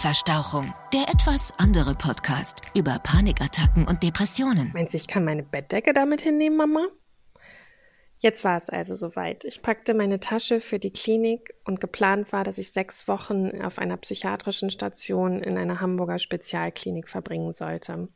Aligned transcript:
Nervverstauchung, 0.00 0.72
der 0.94 1.02
etwas 1.10 1.52
andere 1.58 1.94
Podcast 1.94 2.70
über 2.74 2.98
Panikattacken 3.02 3.86
und 3.86 4.02
Depressionen. 4.02 4.70
Meinst 4.72 4.94
du, 4.94 4.96
ich 4.96 5.06
kann 5.06 5.26
meine 5.26 5.42
Bettdecke 5.42 5.92
damit 5.92 6.22
hinnehmen, 6.22 6.56
Mama? 6.56 6.86
Jetzt 8.18 8.42
war 8.42 8.56
es 8.56 8.70
also 8.70 8.94
soweit. 8.94 9.44
Ich 9.44 9.60
packte 9.60 9.92
meine 9.92 10.18
Tasche 10.18 10.62
für 10.62 10.78
die 10.78 10.90
Klinik 10.90 11.54
und 11.66 11.82
geplant 11.82 12.32
war, 12.32 12.44
dass 12.44 12.56
ich 12.56 12.72
sechs 12.72 13.08
Wochen 13.08 13.60
auf 13.60 13.78
einer 13.78 13.98
psychiatrischen 13.98 14.70
Station 14.70 15.42
in 15.42 15.58
einer 15.58 15.82
Hamburger 15.82 16.18
Spezialklinik 16.18 17.06
verbringen 17.06 17.52
sollte. 17.52 18.08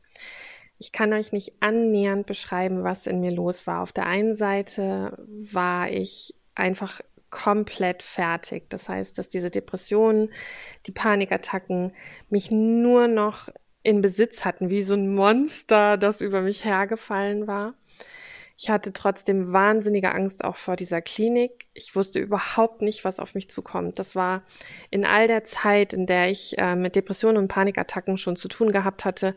Ich 0.79 0.91
kann 0.91 1.12
euch 1.12 1.32
nicht 1.32 1.53
annähernd 1.61 2.25
beschreiben, 2.25 2.82
was 2.82 3.07
in 3.07 3.21
mir 3.21 3.32
los 3.32 3.66
war. 3.66 3.82
Auf 3.82 3.93
der 3.93 4.07
einen 4.07 4.35
Seite 4.35 5.23
war 5.29 5.91
ich 5.91 6.35
einfach 6.55 7.03
komplett 7.35 8.05
fertig. 8.05 8.71
Das 8.71 8.89
heißt, 8.89 9.19
dass 9.19 9.29
diese 9.29 9.51
Depressionen, 9.51 10.33
die 10.87 10.93
Panikattacken 10.93 11.93
mich 12.30 12.53
nur 12.53 13.09
noch 13.09 13.48
in 13.83 14.01
Besitz 14.01 14.45
hatten, 14.45 14.70
wie 14.70 14.83
so 14.83 14.95
ein 14.95 15.12
Monster, 15.12 15.97
das 15.97 16.20
über 16.20 16.43
mich 16.43 16.65
hergefallen 16.65 17.48
war. 17.48 17.74
Ich 18.57 18.70
hatte 18.70 18.93
trotzdem 18.93 19.52
wahnsinnige 19.52 20.12
Angst 20.12 20.45
auch 20.45 20.55
vor 20.55 20.77
dieser 20.77 21.02
Klinik. 21.02 21.66
Ich 21.74 21.97
wusste 21.97 22.20
überhaupt 22.20 22.83
nicht, 22.83 23.05
was 23.05 23.19
auf 23.19 23.35
mich 23.35 23.51
zukommt. 23.51 23.98
Das 23.98 24.15
war 24.15 24.45
in 24.91 25.05
all 25.05 25.27
der 25.27 25.43
Zeit, 25.43 25.93
in 25.93 26.07
der 26.07 26.30
ich 26.30 26.57
äh, 26.57 26.77
mit 26.77 26.95
Depressionen 26.95 27.38
und 27.38 27.48
Panikattacken 27.48 28.16
schon 28.16 28.37
zu 28.37 28.46
tun 28.46 28.71
gehabt 28.71 29.05
hatte, 29.05 29.35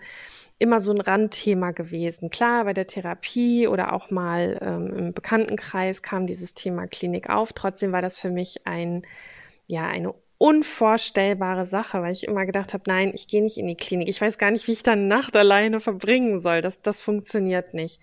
immer 0.60 0.80
so 0.80 0.92
ein 0.92 1.02
Randthema 1.02 1.72
gewesen. 1.72 2.30
Klar, 2.30 2.66
bei 2.66 2.74
der 2.74 2.88
Therapie 2.88 3.68
oder 3.68 3.94
auch 3.94 4.10
mal 4.10 4.58
ähm, 4.62 4.94
im 4.94 5.14
Bekanntenkreis 5.14 6.02
kam 6.02 6.26
dieses 6.26 6.54
Thema 6.54 6.88
Klinik 6.88 7.30
auf. 7.30 7.54
Trotzdem 7.54 7.92
war 7.92 8.02
das 8.02 8.20
für 8.20 8.32
mich 8.32 8.66
ein, 8.66 9.04
ja, 9.68 9.88
eine 9.88 10.16
unvorstellbare 10.40 11.66
Sache, 11.66 12.02
weil 12.02 12.12
ich 12.12 12.24
immer 12.24 12.46
gedacht 12.46 12.74
habe, 12.74 12.84
nein, 12.88 13.12
ich 13.14 13.28
gehe 13.28 13.44
nicht 13.44 13.58
in 13.58 13.68
die 13.68 13.76
Klinik. 13.76 14.08
Ich 14.08 14.22
weiß 14.22 14.38
gar 14.38 14.52
nicht, 14.52 14.68
wie 14.68 14.74
ich 14.74 14.84
dann 14.84 15.08
Nacht 15.08 15.36
alleine 15.36 15.80
verbringen 15.80 16.40
soll. 16.40 16.62
Das, 16.62 16.81
das 16.81 17.02
funktioniert 17.02 17.74
nicht. 17.74 18.00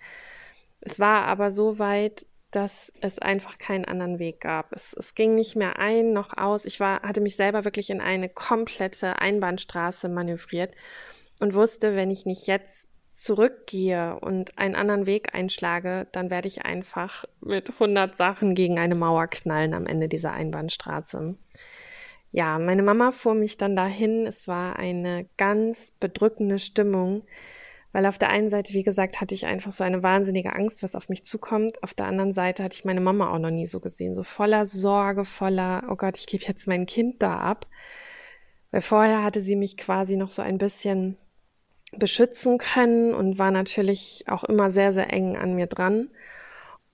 Es 0.81 0.99
war 0.99 1.25
aber 1.25 1.51
so 1.51 1.79
weit, 1.79 2.25
dass 2.51 2.91
es 3.01 3.19
einfach 3.19 3.57
keinen 3.57 3.85
anderen 3.85 4.19
Weg 4.19 4.39
gab. 4.39 4.71
Es, 4.71 4.93
es 4.93 5.13
ging 5.13 5.35
nicht 5.35 5.55
mehr 5.57 5.77
ein 5.77 6.13
noch 6.13 6.37
aus. 6.37 6.65
Ich 6.65 6.79
war, 6.79 7.01
hatte 7.01 7.19
mich 7.19 7.35
selber 7.35 7.65
wirklich 7.65 7.89
in 7.89 7.99
eine 7.99 8.29
komplette 8.29 9.19
Einbahnstraße 9.19 10.07
manövriert 10.07 10.73
und 11.39 11.53
wusste, 11.53 11.95
wenn 11.95 12.11
ich 12.11 12.25
nicht 12.25 12.47
jetzt 12.47 12.89
zurückgehe 13.11 14.19
und 14.19 14.57
einen 14.57 14.75
anderen 14.75 15.05
Weg 15.05 15.33
einschlage, 15.33 16.07
dann 16.11 16.29
werde 16.29 16.47
ich 16.49 16.65
einfach 16.65 17.23
mit 17.39 17.69
100 17.69 18.15
Sachen 18.15 18.55
gegen 18.55 18.77
eine 18.77 18.95
Mauer 18.95 19.27
knallen 19.27 19.73
am 19.73 19.85
Ende 19.85 20.09
dieser 20.09 20.33
Einbahnstraße. 20.33 21.35
Ja, 22.31 22.59
meine 22.59 22.83
Mama 22.83 23.11
fuhr 23.11 23.33
mich 23.33 23.55
dann 23.55 23.77
dahin. 23.77 24.27
Es 24.27 24.49
war 24.49 24.75
eine 24.75 25.29
ganz 25.37 25.91
bedrückende 26.01 26.59
Stimmung, 26.59 27.23
weil 27.93 28.05
auf 28.05 28.17
der 28.17 28.27
einen 28.27 28.49
Seite, 28.49 28.73
wie 28.73 28.83
gesagt, 28.83 29.21
hatte 29.21 29.33
ich 29.33 29.45
einfach 29.45 29.71
so 29.71 29.85
eine 29.85 30.03
wahnsinnige 30.03 30.51
Angst, 30.51 30.83
was 30.83 30.95
auf 30.95 31.07
mich 31.07 31.23
zukommt. 31.23 31.81
Auf 31.81 31.93
der 31.93 32.07
anderen 32.07 32.33
Seite 32.33 32.61
hatte 32.61 32.75
ich 32.75 32.83
meine 32.83 32.99
Mama 32.99 33.33
auch 33.33 33.39
noch 33.39 33.51
nie 33.51 33.65
so 33.65 33.79
gesehen, 33.79 34.15
so 34.15 34.23
voller 34.23 34.65
Sorge, 34.65 35.23
voller, 35.23 35.83
oh 35.89 35.95
Gott, 35.95 36.17
ich 36.17 36.27
gebe 36.27 36.43
jetzt 36.43 36.67
mein 36.67 36.85
Kind 36.85 37.23
da 37.23 37.39
ab. 37.39 37.67
Weil 38.71 38.81
vorher 38.81 39.23
hatte 39.23 39.39
sie 39.39 39.55
mich 39.55 39.77
quasi 39.77 40.17
noch 40.17 40.29
so 40.29 40.41
ein 40.41 40.57
bisschen 40.57 41.17
beschützen 41.99 42.57
können 42.57 43.13
und 43.13 43.39
war 43.39 43.51
natürlich 43.51 44.25
auch 44.27 44.43
immer 44.43 44.69
sehr, 44.69 44.91
sehr 44.91 45.11
eng 45.11 45.37
an 45.37 45.55
mir 45.55 45.67
dran. 45.67 46.09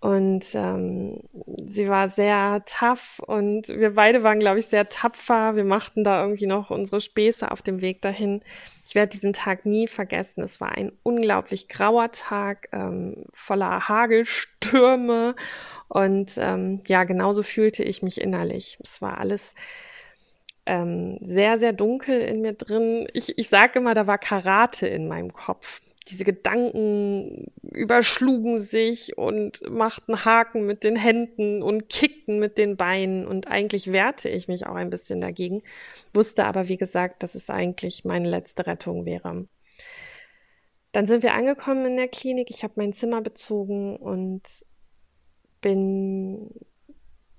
Und 0.01 0.55
ähm, 0.55 1.19
sie 1.63 1.87
war 1.87 2.09
sehr 2.09 2.63
tough 2.65 3.19
und 3.19 3.67
wir 3.67 3.93
beide 3.93 4.23
waren, 4.23 4.39
glaube 4.39 4.57
ich, 4.57 4.65
sehr 4.65 4.89
tapfer. 4.89 5.55
Wir 5.55 5.63
machten 5.63 6.03
da 6.03 6.23
irgendwie 6.23 6.47
noch 6.47 6.71
unsere 6.71 7.01
Späße 7.01 7.51
auf 7.51 7.61
dem 7.61 7.81
Weg 7.81 8.01
dahin. 8.01 8.41
Ich 8.83 8.95
werde 8.95 9.11
diesen 9.11 9.31
Tag 9.31 9.67
nie 9.67 9.85
vergessen. 9.85 10.41
Es 10.43 10.59
war 10.59 10.71
ein 10.71 10.91
unglaublich 11.03 11.67
grauer 11.67 12.09
Tag, 12.09 12.67
ähm, 12.71 13.25
voller 13.31 13.87
Hagelstürme. 13.87 15.35
Und 15.87 16.31
ähm, 16.37 16.79
ja, 16.87 17.03
genauso 17.03 17.43
fühlte 17.43 17.83
ich 17.83 18.01
mich 18.01 18.19
innerlich. 18.19 18.79
Es 18.81 19.03
war 19.03 19.19
alles 19.19 19.53
ähm, 20.65 21.17
sehr, 21.21 21.57
sehr 21.57 21.73
dunkel 21.73 22.21
in 22.21 22.41
mir 22.41 22.53
drin. 22.53 23.07
Ich, 23.13 23.37
ich 23.37 23.49
sage 23.49 23.79
immer, 23.79 23.93
da 23.93 24.05
war 24.07 24.17
Karate 24.17 24.87
in 24.87 25.07
meinem 25.07 25.33
Kopf. 25.33 25.81
Diese 26.07 26.23
Gedanken 26.23 27.51
überschlugen 27.61 28.59
sich 28.59 29.17
und 29.17 29.61
machten 29.69 30.25
Haken 30.25 30.65
mit 30.65 30.83
den 30.83 30.95
Händen 30.95 31.63
und 31.63 31.89
kickten 31.89 32.39
mit 32.39 32.57
den 32.57 32.77
Beinen. 32.77 33.27
Und 33.27 33.47
eigentlich 33.47 33.91
wehrte 33.91 34.29
ich 34.29 34.47
mich 34.47 34.67
auch 34.67 34.75
ein 34.75 34.89
bisschen 34.89 35.21
dagegen, 35.21 35.61
wusste 36.13 36.45
aber, 36.45 36.67
wie 36.67 36.77
gesagt, 36.77 37.23
dass 37.23 37.35
es 37.35 37.49
eigentlich 37.49 38.05
meine 38.05 38.29
letzte 38.29 38.67
Rettung 38.67 39.05
wäre. 39.05 39.47
Dann 40.91 41.07
sind 41.07 41.23
wir 41.23 41.33
angekommen 41.33 41.85
in 41.85 41.97
der 41.97 42.07
Klinik. 42.07 42.49
Ich 42.49 42.63
habe 42.63 42.73
mein 42.75 42.93
Zimmer 42.93 43.21
bezogen 43.21 43.95
und 43.95 44.41
bin 45.61 46.49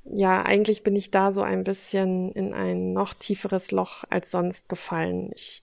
ja, 0.04 0.42
eigentlich 0.42 0.82
bin 0.82 0.96
ich 0.96 1.10
da 1.10 1.30
so 1.30 1.42
ein 1.42 1.64
bisschen 1.64 2.32
in 2.32 2.52
ein 2.52 2.92
noch 2.92 3.14
tieferes 3.14 3.70
Loch 3.70 4.04
als 4.10 4.30
sonst 4.30 4.68
gefallen. 4.68 5.30
Ich, 5.34 5.62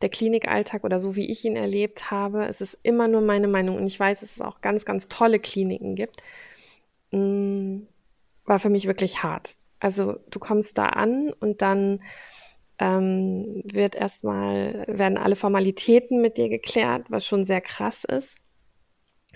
der 0.00 0.08
Klinikalltag 0.08 0.84
oder 0.84 0.98
so 1.00 1.16
wie 1.16 1.28
ich 1.30 1.44
ihn 1.44 1.56
erlebt 1.56 2.10
habe, 2.10 2.46
es 2.46 2.60
ist 2.60 2.78
immer 2.82 3.08
nur 3.08 3.20
meine 3.20 3.48
Meinung 3.48 3.76
und 3.76 3.86
ich 3.86 3.98
weiß, 3.98 4.20
dass 4.20 4.36
es 4.36 4.40
auch 4.40 4.60
ganz, 4.60 4.84
ganz 4.84 5.08
tolle 5.08 5.40
Kliniken 5.40 5.96
gibt, 5.96 6.22
mh, 7.10 7.18
mm, 7.20 7.86
war 8.44 8.58
für 8.58 8.70
mich 8.70 8.86
wirklich 8.86 9.22
hart. 9.22 9.56
Also 9.80 10.16
du 10.30 10.38
kommst 10.38 10.78
da 10.78 10.86
an 10.86 11.32
und 11.40 11.62
dann 11.62 12.00
ähm, 12.78 13.62
wird 13.64 13.94
erstmal, 13.94 14.84
werden 14.88 15.18
alle 15.18 15.36
Formalitäten 15.36 16.20
mit 16.20 16.38
dir 16.38 16.48
geklärt, 16.48 17.06
was 17.10 17.26
schon 17.26 17.44
sehr 17.44 17.60
krass 17.60 18.04
ist. 18.04 18.38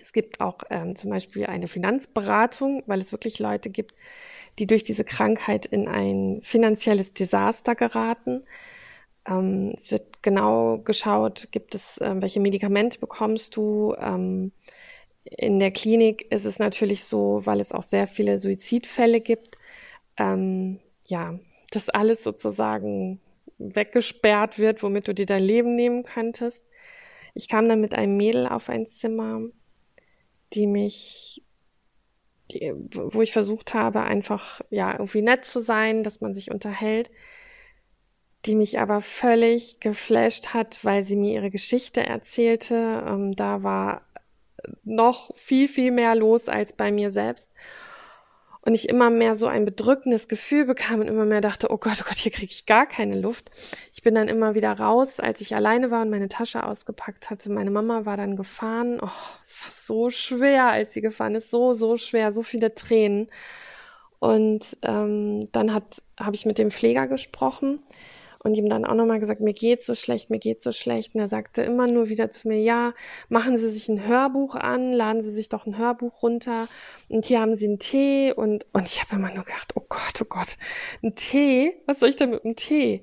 Es 0.01 0.13
gibt 0.13 0.41
auch 0.41 0.59
ähm, 0.71 0.97
zum 0.97 1.11
Beispiel 1.11 1.47
eine 1.47 1.69
Finanzberatung, 1.69 2.83
weil 2.87 3.01
es 3.01 3.13
wirklich 3.13 3.39
Leute 3.39 3.71
gibt, 3.71 3.95
die 4.59 4.67
durch 4.67 4.85
diese 4.85 5.05
Krankheit 5.05 5.67
in 5.67 5.89
ein 5.89 6.41
finanzielles 6.43 7.15
Desaster 7.15 7.75
geraten. 7.75 8.45
Ähm, 9.27 9.73
es 9.75 9.91
wird 9.91 10.23
genau 10.23 10.79
geschaut, 10.79 11.49
gibt 11.51 11.75
es, 11.75 11.99
ähm, 12.01 12.23
welche 12.23 12.41
Medikamente 12.41 12.99
bekommst 12.99 13.57
du. 13.57 13.95
Ähm, 13.99 14.53
in 15.25 15.59
der 15.59 15.71
Klinik 15.71 16.31
ist 16.31 16.45
es 16.45 16.59
natürlich 16.59 17.05
so, 17.05 17.43
weil 17.45 17.61
es 17.61 17.73
auch 17.73 17.83
sehr 17.83 18.07
viele 18.07 18.39
Suizidfälle 18.39 19.21
gibt, 19.21 19.57
ähm, 20.19 20.81
ja, 21.07 21.39
dass 21.71 21.89
alles 21.89 22.23
sozusagen 22.23 23.21
weggesperrt 23.59 24.59
wird, 24.59 24.83
womit 24.83 25.09
du 25.09 25.15
dir 25.15 25.27
dein 25.27 25.43
Leben 25.43 25.77
nehmen 25.77 26.03
könntest. 26.03 26.65
Ich 27.35 27.49
kam 27.49 27.69
dann 27.69 27.81
mit 27.81 27.95
einem 27.95 28.17
Mädel 28.17 28.47
auf 28.47 28.69
ein 28.69 28.87
Zimmer, 28.87 29.41
die 30.55 30.67
mich 30.67 31.43
die, 32.51 32.73
wo 32.93 33.23
ich 33.23 33.33
versucht 33.33 33.75
habe, 33.75 34.03
einfach 34.03 34.61
ja 34.71 34.93
irgendwie 34.93 35.23
nett 35.23 35.45
zu 35.45 35.61
sein, 35.61 36.03
dass 36.03 36.21
man 36.21 36.35
sich 36.35 36.51
unterhält, 36.51 37.11
die 38.45 38.55
mich 38.55 38.79
aber 38.79 39.01
völlig 39.01 39.81
geflasht 39.81 40.49
hat, 40.53 40.85
weil 40.85 41.03
sie 41.03 41.17
mir 41.17 41.35
ihre 41.35 41.51
Geschichte 41.51 42.05
erzählte. 42.05 43.03
Ähm, 43.07 43.35
da 43.35 43.63
war 43.63 44.03
noch 44.83 45.35
viel, 45.37 45.69
viel 45.69 45.91
mehr 45.91 46.15
los 46.15 46.49
als 46.49 46.73
bei 46.75 46.93
mir 46.93 47.11
selbst 47.11 47.51
und 48.65 48.75
ich 48.75 48.89
immer 48.89 49.11
mehr 49.11 49.35
so 49.35 49.47
ein 49.47 49.67
bedrückendes 49.67 50.27
Gefühl 50.27 50.65
bekam 50.65 51.01
und 51.01 51.09
immer 51.09 51.27
mehr 51.27 51.43
dachte, 51.43 51.69
oh 51.71 51.77
Gott, 51.77 51.99
oh 52.01 52.05
Gott, 52.09 52.17
hier 52.17 52.33
kriege 52.33 52.51
ich 52.51 52.65
gar 52.65 52.87
keine 52.87 53.21
Luft. 53.21 53.51
Ich 53.93 54.03
bin 54.03 54.15
dann 54.15 54.29
immer 54.29 54.55
wieder 54.55 54.73
raus, 54.73 55.21
als 55.21 55.43
ich 55.43 55.55
alleine 55.55 55.91
war 55.91 56.03
und 56.03 56.11
meine 56.11 56.29
Tasche 56.29 56.65
ausgepackt 56.65 57.29
hatte. 57.29 57.53
Meine 57.53 57.71
Mama 57.71 58.07
war 58.07 58.17
dann 58.17 58.37
gefahren. 58.37 59.01
Oh, 59.03 59.09
es 59.43 59.61
war 59.63 59.71
so 59.71 60.11
schwer, 60.11 60.69
als 60.69 60.95
sie 60.95 61.03
gefahren 61.03 61.35
ist, 61.35 61.51
so, 61.51 61.75
so 61.75 61.99
schwer, 61.99 62.33
so 62.33 62.43
viele 62.43 62.75
Tränen. 62.75 63.27
Und 64.19 64.79
ähm, 64.81 65.41
dann 65.53 65.75
habe 65.75 65.87
ich 66.33 66.47
mit 66.47 66.57
dem 66.57 66.71
Pfleger 66.71 67.07
gesprochen 67.07 67.81
und 68.45 68.55
ihm 68.55 68.69
dann 68.69 68.85
auch 68.85 68.95
nochmal 68.95 69.19
gesagt, 69.21 69.41
mir 69.41 69.55
geht's 69.55 69.87
so 69.87 69.95
schlecht, 69.95 70.29
mir 70.29 70.39
geht's 70.39 70.65
so 70.65 70.71
schlecht. 70.71 71.15
Und 71.15 71.21
er 71.21 71.29
sagte 71.29 71.63
immer 71.63 71.87
nur 71.87 72.11
wieder 72.11 72.31
zu 72.31 72.47
mir, 72.49 72.61
ja, 72.61 72.93
machen 73.31 73.57
Sie 73.57 73.71
sich 73.71 73.89
ein 73.89 74.07
Hörbuch 74.07 74.55
an, 74.55 74.93
laden 74.93 75.23
Sie 75.23 75.31
sich 75.31 75.49
doch 75.49 75.67
ein 75.67 75.79
Hörbuch 75.79 76.23
runter 76.23 76.69
und 77.09 77.25
hier 77.25 77.41
haben 77.41 77.57
Sie 77.57 77.67
einen 77.67 77.79
Tee 77.79 78.33
und, 78.33 78.67
und 78.73 78.87
ich 78.87 79.01
habe 79.03 79.17
immer 79.17 79.33
nur 79.33 79.45
gedacht, 79.45 79.73
oh 79.77 79.85
Gott, 79.89 80.21
oh 80.21 80.27
Gott, 80.29 80.59
ein 81.03 81.15
Tee? 81.15 81.73
Was 81.87 82.01
soll 82.01 82.11
ich 82.11 82.17
denn 82.17 82.31
mit 82.31 82.45
einem 82.45 82.55
Tee? 82.55 83.03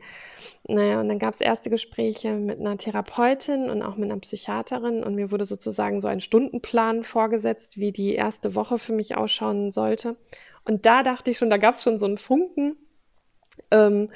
Naja, 0.67 1.01
und 1.01 1.09
dann 1.09 1.19
gab 1.19 1.33
es 1.33 1.41
erste 1.41 1.71
Gespräche 1.71 2.33
mit 2.33 2.59
einer 2.59 2.77
Therapeutin 2.77 3.69
und 3.71 3.81
auch 3.81 3.97
mit 3.97 4.11
einer 4.11 4.21
Psychiaterin 4.21 5.03
und 5.03 5.15
mir 5.15 5.31
wurde 5.31 5.45
sozusagen 5.45 6.01
so 6.01 6.07
ein 6.07 6.19
Stundenplan 6.19 7.03
vorgesetzt, 7.03 7.79
wie 7.79 7.91
die 7.91 8.13
erste 8.13 8.53
Woche 8.53 8.77
für 8.77 8.93
mich 8.93 9.17
ausschauen 9.17 9.71
sollte. 9.71 10.17
Und 10.65 10.85
da 10.85 11.01
dachte 11.01 11.31
ich 11.31 11.39
schon, 11.39 11.49
da 11.49 11.57
gab 11.57 11.73
es 11.73 11.81
schon 11.81 11.97
so 11.97 12.05
einen 12.05 12.19
Funken, 12.19 12.77
ähm, 13.71 14.09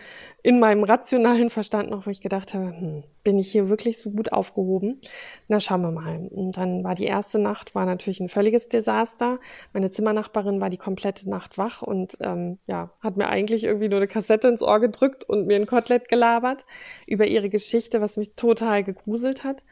in 0.44 0.59
meinem 0.59 0.83
rationalen 0.83 1.50
Verstand 1.50 1.89
noch, 1.89 2.06
wo 2.06 2.09
ich 2.09 2.21
gedacht 2.21 2.53
habe, 2.53 2.68
hm, 2.68 3.03
bin 3.24 3.39
ich 3.39 3.51
hier 3.51 3.69
wirklich 3.69 3.97
so 3.97 4.12
gut 4.12 4.31
aufgehoben? 4.31 5.01
Na, 5.47 5.59
schauen 5.59 5.81
wir 5.81 5.92
mal. 5.92 6.27
Und 6.30 6.57
dann 6.57 6.83
war 6.83 6.95
die 6.95 7.06
erste 7.06 7.39
Nacht, 7.39 7.75
war 7.75 7.86
natürlich 7.86 8.19
ein 8.19 8.30
völliges 8.30 8.69
Desaster. 8.69 9.39
Meine 9.74 9.92
Zimmernachbarin 9.92 10.62
war 10.62 10.69
die 10.69 10.77
komplette 10.77 11.30
Nacht 11.30 11.57
wach 11.57 11.81
und 11.81 12.18
ähm, 12.19 12.59
ja, 12.68 12.92
hat 13.01 13.18
mir 13.18 13.27
eigentlich 13.27 13.63
irgendwie 13.63 13.89
nur 13.89 13.97
eine 13.97 14.07
Kassette 14.07 14.47
ins 14.47 14.62
Ohr 14.62 14.80
gedrückt 14.80 15.24
und 15.24 15.47
mir 15.47 15.56
ein 15.56 15.65
Kotelett 15.65 16.07
gelabert 16.07 16.65
über 17.07 17.25
ihre 17.25 17.50
Geschichte, 17.50 18.01
was 18.01 18.18
mich 18.18 18.36
total 18.36 18.83
gegruselt 18.83 19.44
hat. 19.44 19.63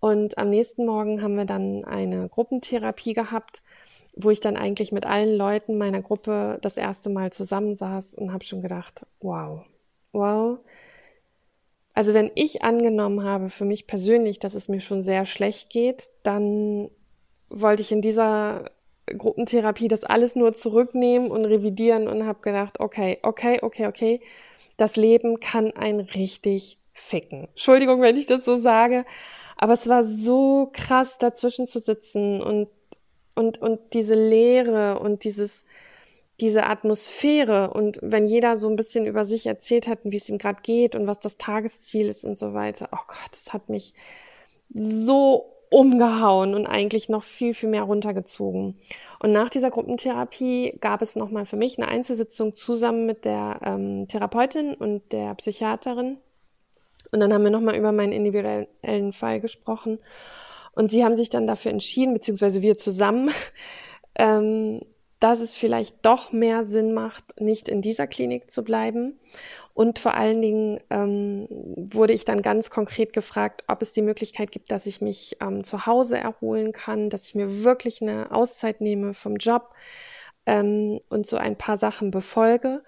Und 0.00 0.36
am 0.36 0.48
nächsten 0.50 0.84
Morgen 0.84 1.22
haben 1.22 1.36
wir 1.36 1.44
dann 1.44 1.84
eine 1.84 2.28
Gruppentherapie 2.28 3.12
gehabt 3.12 3.62
wo 4.16 4.30
ich 4.30 4.40
dann 4.40 4.56
eigentlich 4.56 4.92
mit 4.92 5.06
allen 5.06 5.36
Leuten 5.36 5.78
meiner 5.78 6.02
Gruppe 6.02 6.58
das 6.62 6.76
erste 6.76 7.10
Mal 7.10 7.32
zusammensaß 7.32 8.14
und 8.14 8.32
habe 8.32 8.44
schon 8.44 8.60
gedacht, 8.60 9.06
wow, 9.20 9.64
wow. 10.12 10.58
Also 11.94 12.14
wenn 12.14 12.30
ich 12.34 12.62
angenommen 12.62 13.22
habe 13.24 13.50
für 13.50 13.64
mich 13.64 13.86
persönlich, 13.86 14.38
dass 14.38 14.54
es 14.54 14.68
mir 14.68 14.80
schon 14.80 15.02
sehr 15.02 15.24
schlecht 15.24 15.70
geht, 15.70 16.10
dann 16.22 16.90
wollte 17.50 17.82
ich 17.82 17.92
in 17.92 18.00
dieser 18.00 18.70
Gruppentherapie 19.06 19.88
das 19.88 20.04
alles 20.04 20.36
nur 20.36 20.52
zurücknehmen 20.52 21.30
und 21.30 21.44
revidieren 21.44 22.08
und 22.08 22.26
habe 22.26 22.40
gedacht, 22.40 22.80
okay, 22.80 23.18
okay, 23.22 23.58
okay, 23.62 23.86
okay, 23.86 24.20
das 24.76 24.96
Leben 24.96 25.38
kann 25.40 25.70
ein 25.72 26.00
richtig 26.00 26.78
ficken. 26.92 27.48
Entschuldigung, 27.48 28.00
wenn 28.00 28.16
ich 28.16 28.26
das 28.26 28.44
so 28.44 28.56
sage, 28.56 29.04
aber 29.56 29.74
es 29.74 29.88
war 29.88 30.02
so 30.02 30.70
krass 30.72 31.18
dazwischen 31.18 31.66
zu 31.66 31.78
sitzen 31.78 32.42
und 32.42 32.68
und, 33.34 33.58
und 33.58 33.80
diese 33.92 34.14
Leere 34.14 34.98
und 34.98 35.24
dieses, 35.24 35.64
diese 36.40 36.64
Atmosphäre 36.64 37.70
und 37.70 37.98
wenn 38.02 38.26
jeder 38.26 38.56
so 38.56 38.68
ein 38.68 38.76
bisschen 38.76 39.06
über 39.06 39.24
sich 39.24 39.46
erzählt 39.46 39.86
hat, 39.86 40.00
wie 40.04 40.16
es 40.16 40.28
ihm 40.28 40.38
gerade 40.38 40.60
geht 40.62 40.96
und 40.96 41.06
was 41.06 41.18
das 41.18 41.38
Tagesziel 41.38 42.08
ist 42.08 42.24
und 42.24 42.38
so 42.38 42.54
weiter, 42.54 42.88
oh 42.92 43.04
Gott, 43.06 43.30
das 43.30 43.52
hat 43.52 43.68
mich 43.68 43.94
so 44.72 45.52
umgehauen 45.72 46.54
und 46.54 46.66
eigentlich 46.66 47.08
noch 47.08 47.22
viel, 47.22 47.54
viel 47.54 47.70
mehr 47.70 47.84
runtergezogen. 47.84 48.78
Und 49.20 49.32
nach 49.32 49.48
dieser 49.48 49.70
Gruppentherapie 49.70 50.76
gab 50.80 51.00
es 51.00 51.16
nochmal 51.16 51.46
für 51.46 51.56
mich 51.56 51.78
eine 51.78 51.88
Einzelsitzung 51.88 52.52
zusammen 52.52 53.06
mit 53.06 53.24
der 53.24 53.58
ähm, 53.64 54.06
Therapeutin 54.06 54.74
und 54.74 55.12
der 55.12 55.34
Psychiaterin. 55.36 56.18
Und 57.10 57.20
dann 57.20 57.32
haben 57.32 57.44
wir 57.44 57.50
nochmal 57.50 57.76
über 57.76 57.90
meinen 57.90 58.12
individuellen 58.12 59.12
Fall 59.12 59.40
gesprochen. 59.40 59.98
Und 60.72 60.88
sie 60.88 61.04
haben 61.04 61.16
sich 61.16 61.28
dann 61.28 61.46
dafür 61.46 61.70
entschieden, 61.70 62.14
beziehungsweise 62.14 62.62
wir 62.62 62.76
zusammen, 62.76 63.30
ähm, 64.14 64.80
dass 65.20 65.40
es 65.40 65.54
vielleicht 65.54 66.04
doch 66.04 66.32
mehr 66.32 66.64
Sinn 66.64 66.92
macht, 66.92 67.40
nicht 67.40 67.68
in 67.68 67.80
dieser 67.80 68.08
Klinik 68.08 68.50
zu 68.50 68.64
bleiben. 68.64 69.20
Und 69.72 70.00
vor 70.00 70.14
allen 70.14 70.42
Dingen 70.42 70.80
ähm, 70.90 71.46
wurde 71.48 72.12
ich 72.12 72.24
dann 72.24 72.42
ganz 72.42 72.70
konkret 72.70 73.12
gefragt, 73.12 73.62
ob 73.68 73.82
es 73.82 73.92
die 73.92 74.02
Möglichkeit 74.02 74.50
gibt, 74.50 74.72
dass 74.72 74.84
ich 74.84 75.00
mich 75.00 75.36
ähm, 75.40 75.62
zu 75.62 75.86
Hause 75.86 76.18
erholen 76.18 76.72
kann, 76.72 77.08
dass 77.08 77.26
ich 77.26 77.36
mir 77.36 77.62
wirklich 77.62 78.02
eine 78.02 78.32
Auszeit 78.32 78.80
nehme 78.80 79.14
vom 79.14 79.36
Job 79.36 79.70
ähm, 80.44 80.98
und 81.08 81.26
so 81.26 81.36
ein 81.36 81.56
paar 81.56 81.76
Sachen 81.76 82.10
befolge. 82.10 82.82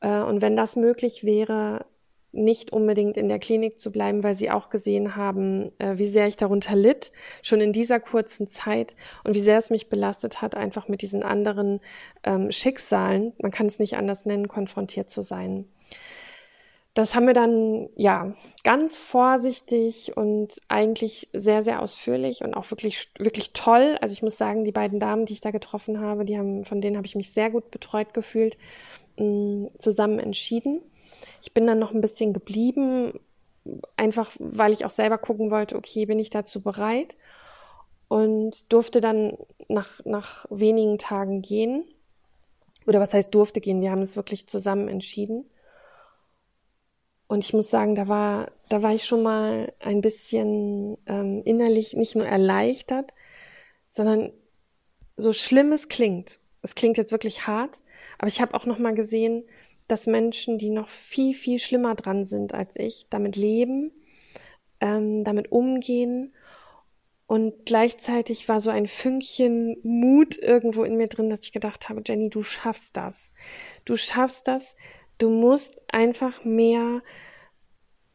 Äh, 0.00 0.20
und 0.20 0.42
wenn 0.42 0.54
das 0.54 0.76
möglich 0.76 1.24
wäre, 1.24 1.84
nicht 2.32 2.72
unbedingt 2.72 3.16
in 3.16 3.28
der 3.28 3.38
Klinik 3.38 3.78
zu 3.78 3.90
bleiben, 3.90 4.22
weil 4.22 4.34
sie 4.34 4.50
auch 4.50 4.68
gesehen 4.68 5.16
haben, 5.16 5.72
äh, 5.78 5.98
wie 5.98 6.06
sehr 6.06 6.26
ich 6.26 6.36
darunter 6.36 6.76
litt, 6.76 7.12
schon 7.42 7.60
in 7.60 7.72
dieser 7.72 8.00
kurzen 8.00 8.46
Zeit 8.46 8.94
und 9.24 9.34
wie 9.34 9.40
sehr 9.40 9.58
es 9.58 9.70
mich 9.70 9.88
belastet 9.88 10.42
hat, 10.42 10.54
einfach 10.54 10.88
mit 10.88 11.02
diesen 11.02 11.22
anderen 11.22 11.80
ähm, 12.24 12.50
Schicksalen, 12.50 13.32
man 13.40 13.50
kann 13.50 13.66
es 13.66 13.78
nicht 13.78 13.96
anders 13.96 14.26
nennen, 14.26 14.48
konfrontiert 14.48 15.08
zu 15.10 15.22
sein. 15.22 15.66
Das 16.96 17.14
haben 17.14 17.26
wir 17.26 17.34
dann, 17.34 17.90
ja, 17.94 18.32
ganz 18.64 18.96
vorsichtig 18.96 20.16
und 20.16 20.56
eigentlich 20.68 21.28
sehr, 21.34 21.60
sehr 21.60 21.82
ausführlich 21.82 22.42
und 22.42 22.54
auch 22.54 22.70
wirklich, 22.70 23.10
wirklich 23.18 23.52
toll. 23.52 23.98
Also 24.00 24.14
ich 24.14 24.22
muss 24.22 24.38
sagen, 24.38 24.64
die 24.64 24.72
beiden 24.72 24.98
Damen, 24.98 25.26
die 25.26 25.34
ich 25.34 25.42
da 25.42 25.50
getroffen 25.50 26.00
habe, 26.00 26.24
die 26.24 26.38
haben, 26.38 26.64
von 26.64 26.80
denen 26.80 26.96
habe 26.96 27.06
ich 27.06 27.14
mich 27.14 27.34
sehr 27.34 27.50
gut 27.50 27.70
betreut 27.70 28.14
gefühlt, 28.14 28.56
mh, 29.18 29.26
mm, 29.26 29.70
zusammen 29.78 30.18
entschieden. 30.18 30.80
Ich 31.42 31.52
bin 31.52 31.66
dann 31.66 31.78
noch 31.78 31.92
ein 31.92 32.00
bisschen 32.00 32.32
geblieben, 32.32 33.18
einfach 33.96 34.30
weil 34.38 34.72
ich 34.72 34.84
auch 34.84 34.90
selber 34.90 35.18
gucken 35.18 35.50
wollte, 35.50 35.76
okay, 35.76 36.06
bin 36.06 36.18
ich 36.18 36.30
dazu 36.30 36.62
bereit? 36.62 37.16
Und 38.08 38.72
durfte 38.72 39.00
dann 39.00 39.36
nach, 39.68 40.04
nach 40.04 40.46
wenigen 40.50 40.98
Tagen 40.98 41.42
gehen. 41.42 41.84
Oder 42.86 43.00
was 43.00 43.14
heißt 43.14 43.34
durfte 43.34 43.60
gehen? 43.60 43.80
Wir 43.80 43.90
haben 43.90 44.02
es 44.02 44.16
wirklich 44.16 44.46
zusammen 44.46 44.88
entschieden. 44.88 45.44
Und 47.28 47.44
ich 47.44 47.52
muss 47.52 47.70
sagen, 47.70 47.96
da 47.96 48.06
war, 48.06 48.52
da 48.68 48.82
war 48.82 48.94
ich 48.94 49.04
schon 49.04 49.22
mal 49.22 49.72
ein 49.80 50.00
bisschen 50.00 50.96
ähm, 51.06 51.42
innerlich 51.44 51.94
nicht 51.94 52.14
nur 52.14 52.26
erleichtert, 52.26 53.12
sondern 53.88 54.32
so 55.16 55.32
schlimm 55.32 55.72
es 55.72 55.88
klingt. 55.88 56.38
Es 56.62 56.74
klingt 56.74 56.98
jetzt 56.98 57.12
wirklich 57.12 57.46
hart, 57.46 57.82
aber 58.18 58.28
ich 58.28 58.40
habe 58.40 58.54
auch 58.54 58.66
noch 58.66 58.78
mal 58.78 58.94
gesehen, 58.94 59.44
dass 59.88 60.06
Menschen, 60.06 60.58
die 60.58 60.70
noch 60.70 60.88
viel, 60.88 61.34
viel 61.34 61.58
schlimmer 61.58 61.94
dran 61.94 62.24
sind 62.24 62.54
als 62.54 62.76
ich, 62.76 63.06
damit 63.10 63.36
leben, 63.36 63.92
ähm, 64.80 65.24
damit 65.24 65.52
umgehen. 65.52 66.34
Und 67.26 67.66
gleichzeitig 67.66 68.48
war 68.48 68.60
so 68.60 68.70
ein 68.70 68.86
Fünkchen 68.86 69.76
Mut 69.82 70.36
irgendwo 70.38 70.84
in 70.84 70.96
mir 70.96 71.08
drin, 71.08 71.30
dass 71.30 71.42
ich 71.42 71.52
gedacht 71.52 71.88
habe, 71.88 72.02
Jenny, 72.04 72.30
du 72.30 72.42
schaffst 72.42 72.96
das. 72.96 73.32
Du 73.84 73.96
schaffst 73.96 74.46
das. 74.46 74.76
Du 75.18 75.30
musst 75.30 75.82
einfach 75.92 76.44
mehr 76.44 77.02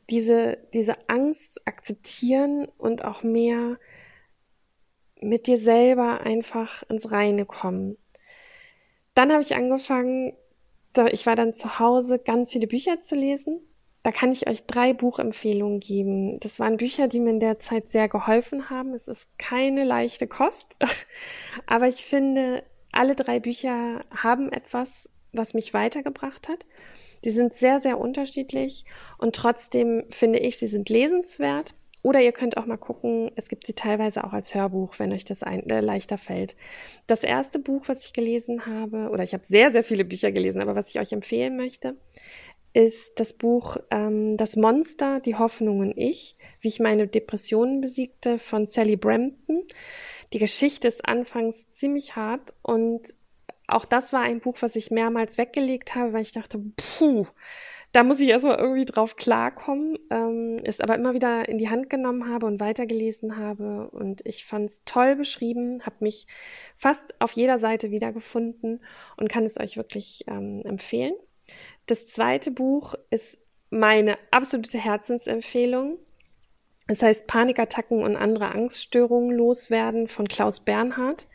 diese, 0.10 0.58
diese 0.74 1.10
Angst 1.10 1.66
akzeptieren 1.66 2.68
und 2.78 3.04
auch 3.04 3.24
mehr 3.24 3.78
mit 5.22 5.48
dir 5.48 5.58
selber 5.58 6.22
einfach 6.22 6.84
ins 6.90 7.12
Reine 7.12 7.46
kommen. 7.46 7.98
Dann 9.14 9.32
habe 9.32 9.42
ich 9.42 9.56
angefangen, 9.56 10.34
ich 11.12 11.26
war 11.26 11.36
dann 11.36 11.54
zu 11.54 11.80
Hause, 11.80 12.20
ganz 12.20 12.52
viele 12.52 12.68
Bücher 12.68 13.02
zu 13.02 13.16
lesen. 13.16 13.60
Da 14.04 14.12
kann 14.12 14.32
ich 14.32 14.48
euch 14.48 14.66
drei 14.66 14.94
Buchempfehlungen 14.94 15.80
geben. 15.80 16.40
Das 16.40 16.60
waren 16.60 16.78
Bücher, 16.78 17.08
die 17.08 17.20
mir 17.20 17.30
in 17.32 17.40
der 17.40 17.60
Zeit 17.60 17.90
sehr 17.90 18.10
geholfen 18.10 18.70
haben. 18.70 18.94
Es 18.94 19.08
ist 19.08 19.30
keine 19.38 19.84
leichte 19.84 20.28
Kost, 20.28 20.76
aber 21.68 21.88
ich 21.88 22.04
finde, 22.06 22.64
alle 22.92 23.16
drei 23.16 23.40
Bücher 23.40 24.04
haben 24.10 24.52
etwas, 24.52 25.10
was 25.34 25.54
mich 25.54 25.74
weitergebracht 25.74 26.50
hat. 26.50 26.66
Die 27.24 27.30
sind 27.30 27.54
sehr, 27.54 27.80
sehr 27.80 28.00
unterschiedlich 28.00 28.86
und 29.20 29.36
trotzdem 29.36 30.06
finde 30.10 30.40
ich, 30.40 30.58
sie 30.58 30.68
sind 30.68 30.90
lesenswert. 30.90 31.76
Oder 32.04 32.22
ihr 32.22 32.32
könnt 32.32 32.58
auch 32.58 32.66
mal 32.66 32.78
gucken, 32.78 33.32
es 33.36 33.48
gibt 33.48 33.66
sie 33.66 33.74
teilweise 33.74 34.24
auch 34.24 34.34
als 34.34 34.56
Hörbuch, 34.56 34.98
wenn 34.98 35.14
euch 35.14 35.24
das 35.24 35.44
ein, 35.44 35.70
äh, 35.70 35.82
leichter 35.82 36.18
fällt. 36.18 36.56
Das 37.06 37.24
erste 37.24 37.60
Buch, 37.60 37.84
was 37.88 38.06
ich 38.06 38.14
gelesen 38.14 38.66
habe, 38.66 39.10
oder 39.10 39.24
ich 39.24 39.34
habe 39.34 39.46
sehr, 39.46 39.70
sehr 39.72 39.84
viele 39.84 40.04
Bücher 40.06 40.32
gelesen, 40.32 40.62
aber 40.62 40.76
was 40.76 40.90
ich 40.90 41.00
euch 41.00 41.12
empfehlen 41.12 41.56
möchte, 41.58 41.96
ist 42.74 43.20
das 43.20 43.34
Buch 43.34 43.78
ähm, 43.92 44.38
Das 44.38 44.56
Monster, 44.56 45.20
die 45.20 45.36
Hoffnung 45.36 45.80
und 45.80 45.98
ich, 45.98 46.38
wie 46.62 46.70
ich 46.70 46.80
meine 46.80 47.08
Depressionen 47.08 47.82
besiegte 47.82 48.40
von 48.40 48.66
Sally 48.66 48.96
Brampton. 48.96 49.64
Die 50.34 50.40
Geschichte 50.40 50.88
ist 50.88 51.06
anfangs 51.06 51.70
ziemlich 51.72 52.16
hart 52.16 52.54
und 52.62 53.14
auch 53.72 53.86
das 53.86 54.14
war 54.14 54.22
ein 54.22 54.40
Buch, 54.40 54.58
was 54.62 54.76
ich 54.76 54.92
mehrmals 54.92 55.38
weggelegt 55.38 55.96
habe, 55.96 56.14
weil 56.14 56.22
ich 56.22 56.32
dachte, 56.32 56.60
puh, 56.98 57.26
da 57.92 58.04
muss 58.04 58.20
ich 58.20 58.30
erstmal 58.30 58.58
irgendwie 58.58 58.86
drauf 58.86 59.18
klarkommen, 59.18 59.98
ähm, 60.10 60.58
es 60.64 60.80
aber 60.80 60.96
immer 60.96 61.14
wieder 61.14 61.50
in 61.50 61.58
die 61.58 61.70
Hand 61.70 61.90
genommen 61.90 62.30
habe 62.30 62.46
und 62.46 62.60
weitergelesen 62.60 63.38
habe. 63.38 63.90
Und 63.92 64.26
ich 64.26 64.46
fand 64.46 64.66
es 64.66 64.82
toll 64.86 65.16
beschrieben, 65.16 65.86
habe 65.86 65.98
mich 66.00 66.28
fast 66.76 67.20
auf 67.20 67.34
jeder 67.34 67.60
Seite 67.60 67.92
wiedergefunden 67.92 68.82
und 69.18 69.30
kann 69.30 69.46
es 69.46 69.60
euch 69.60 69.76
wirklich 69.76 70.24
ähm, 70.28 70.62
empfehlen. 70.64 71.14
Das 71.86 72.08
zweite 72.08 72.52
Buch 72.52 72.96
ist 73.10 73.38
meine 73.70 74.18
absolute 74.32 74.78
Herzensempfehlung. 74.78 75.98
Es 76.88 77.04
heißt 77.04 77.28
Panikattacken 77.28 78.04
und 78.04 78.16
andere 78.16 78.52
Angststörungen 78.52 79.36
loswerden 79.36 80.08
von 80.08 80.28
Klaus 80.28 80.62
Bernhard 80.62 81.28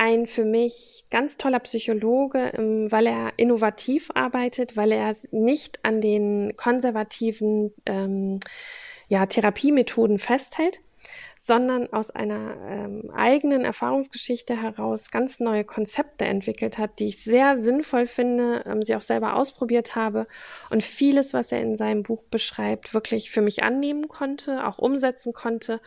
ein 0.00 0.26
für 0.26 0.46
mich 0.46 1.04
ganz 1.10 1.36
toller 1.36 1.58
Psychologe, 1.58 2.52
ähm, 2.56 2.90
weil 2.90 3.06
er 3.06 3.34
innovativ 3.36 4.10
arbeitet, 4.14 4.74
weil 4.74 4.92
er 4.92 5.14
nicht 5.30 5.84
an 5.84 6.00
den 6.00 6.56
konservativen 6.56 7.74
ähm, 7.84 8.40
ja, 9.08 9.26
Therapiemethoden 9.26 10.18
festhält, 10.18 10.80
sondern 11.42 11.90
aus 11.90 12.10
einer 12.10 12.54
ähm, 12.68 13.10
eigenen 13.14 13.64
Erfahrungsgeschichte 13.64 14.60
heraus 14.60 15.10
ganz 15.10 15.40
neue 15.40 15.64
Konzepte 15.64 16.26
entwickelt 16.26 16.76
hat, 16.76 16.98
die 16.98 17.06
ich 17.06 17.24
sehr 17.24 17.58
sinnvoll 17.58 18.06
finde, 18.06 18.62
ähm, 18.66 18.82
sie 18.82 18.94
auch 18.94 19.00
selber 19.00 19.36
ausprobiert 19.36 19.96
habe 19.96 20.26
und 20.68 20.82
vieles, 20.82 21.32
was 21.32 21.50
er 21.50 21.62
in 21.62 21.78
seinem 21.78 22.02
Buch 22.02 22.24
beschreibt, 22.24 22.92
wirklich 22.92 23.30
für 23.30 23.40
mich 23.40 23.62
annehmen 23.62 24.06
konnte, 24.06 24.66
auch 24.66 24.76
umsetzen 24.76 25.32
konnte. 25.32 25.80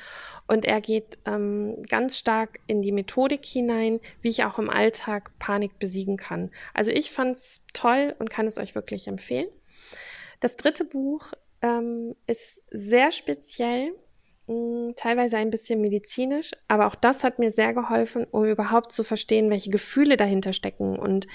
Und 0.48 0.66
er 0.66 0.82
geht 0.82 1.20
ähm, 1.26 1.84
ganz 1.88 2.18
stark 2.18 2.60
in 2.66 2.82
die 2.82 2.92
Methodik 2.92 3.46
hinein, 3.46 4.00
wie 4.24 4.30
ich 4.30 4.46
auch 4.46 4.58
im 4.58 4.72
Alltag 4.72 5.38
Panik 5.38 5.78
besiegen 5.78 6.18
kann. 6.18 6.50
Also 6.74 6.90
ich 6.90 7.12
fand 7.12 7.36
es 7.36 7.62
toll 7.74 8.16
und 8.18 8.32
kann 8.32 8.48
es 8.48 8.58
euch 8.58 8.74
wirklich 8.74 9.08
empfehlen. 9.08 9.50
Das 10.40 10.58
dritte 10.58 10.84
Buch 10.84 11.32
ähm, 11.62 12.16
ist 12.26 12.64
sehr 12.72 13.12
speziell 13.12 13.94
teilweise 14.96 15.38
ein 15.38 15.50
bisschen 15.50 15.80
medizinisch, 15.80 16.52
aber 16.68 16.88
auch 16.88 16.96
das 16.96 17.24
hat 17.24 17.40
mir 17.40 17.50
sehr 17.50 17.74
geholfen, 17.74 18.26
um 18.30 18.44
überhaupt 18.44 18.92
zu 18.92 19.06
verstehen, 19.06 19.50
welche 19.50 19.70
Gefühle 19.70 20.18
dahinter 20.18 20.52
stecken 20.52 21.00
und 21.00 21.28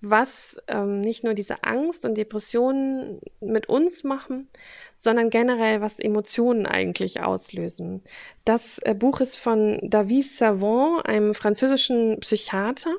was 0.00 0.56
ähm, 0.68 1.00
nicht 1.00 1.24
nur 1.24 1.34
diese 1.34 1.62
Angst 1.62 2.06
und 2.06 2.16
Depressionen 2.16 3.20
mit 3.40 3.68
uns 3.68 4.02
machen, 4.02 4.48
sondern 4.96 5.28
generell, 5.28 5.82
was 5.82 5.98
Emotionen 5.98 6.64
eigentlich 6.64 7.22
auslösen. 7.22 8.02
Das 8.46 8.78
äh, 8.78 8.94
Buch 8.94 9.20
ist 9.20 9.36
von 9.36 9.78
David 9.82 10.24
Savant, 10.24 11.04
einem 11.06 11.34
französischen 11.34 12.18
Psychiater, 12.20 12.94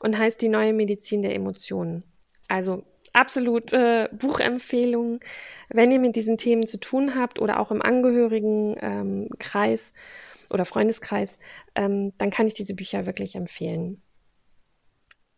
und 0.00 0.16
heißt 0.16 0.40
Die 0.40 0.48
neue 0.48 0.72
Medizin 0.72 1.20
der 1.20 1.34
Emotionen. 1.34 2.04
Also 2.48 2.84
absolute 3.12 4.08
Buchempfehlung, 4.12 5.20
wenn 5.68 5.90
ihr 5.90 5.98
mit 5.98 6.16
diesen 6.16 6.38
Themen 6.38 6.66
zu 6.66 6.78
tun 6.78 7.14
habt 7.14 7.40
oder 7.40 7.60
auch 7.60 7.70
im 7.70 7.82
Angehörigenkreis 7.82 9.88
ähm, 9.88 9.94
oder 10.50 10.64
Freundeskreis, 10.64 11.38
ähm, 11.74 12.12
dann 12.18 12.30
kann 12.30 12.46
ich 12.46 12.54
diese 12.54 12.74
Bücher 12.74 13.06
wirklich 13.06 13.34
empfehlen. 13.34 14.02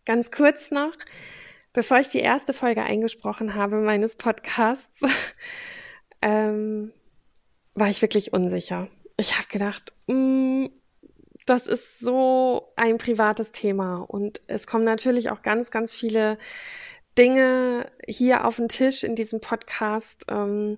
Ganz 0.05 0.31
kurz 0.31 0.71
noch, 0.71 0.93
bevor 1.73 1.99
ich 1.99 2.09
die 2.09 2.21
erste 2.21 2.52
Folge 2.52 2.83
eingesprochen 2.83 3.55
habe 3.55 3.76
meines 3.76 4.17
Podcasts, 4.17 5.00
ähm, 6.23 6.93
war 7.75 7.88
ich 7.88 8.02
wirklich 8.02 8.33
unsicher. 8.33 8.88
Ich 9.17 9.38
habe 9.38 9.49
gedacht, 9.49 9.93
mm, 10.07 10.67
das 11.47 11.67
ist 11.67 11.99
so 11.99 12.73
ein 12.76 12.99
privates 12.99 13.52
Thema 13.52 13.97
und 13.97 14.41
es 14.47 14.67
kommen 14.67 14.85
natürlich 14.85 15.31
auch 15.31 15.43
ganz, 15.43 15.71
ganz 15.71 15.93
viele 15.93 16.38
Dinge 17.19 17.90
hier 18.07 18.47
auf 18.47 18.57
den 18.57 18.69
Tisch 18.69 19.04
in 19.04 19.14
diesem 19.14 19.40
Podcast, 19.40 20.25
ähm, 20.28 20.76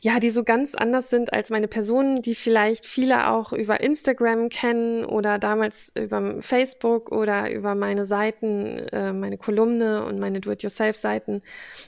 ja, 0.00 0.20
die 0.20 0.30
so 0.30 0.44
ganz 0.44 0.74
anders 0.74 1.10
sind 1.10 1.32
als 1.32 1.50
meine 1.50 1.68
Personen, 1.68 2.22
die 2.22 2.34
vielleicht 2.34 2.86
viele 2.86 3.28
auch 3.28 3.52
über 3.52 3.80
Instagram 3.80 4.48
kennen 4.48 5.04
oder 5.04 5.38
damals 5.38 5.90
über 5.94 6.40
Facebook 6.40 7.10
oder 7.10 7.50
über 7.50 7.74
meine 7.74 8.06
Seiten, 8.06 8.78
äh, 8.88 9.12
meine 9.12 9.38
Kolumne 9.38 10.04
und 10.04 10.20
meine 10.20 10.40
Do-it-yourself-Seiten, 10.40 11.42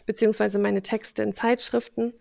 beziehungsweise 0.07 0.59
meine 0.59 0.83
Texte 0.83 1.23
in 1.23 1.33
Zeitschriften. 1.33 2.15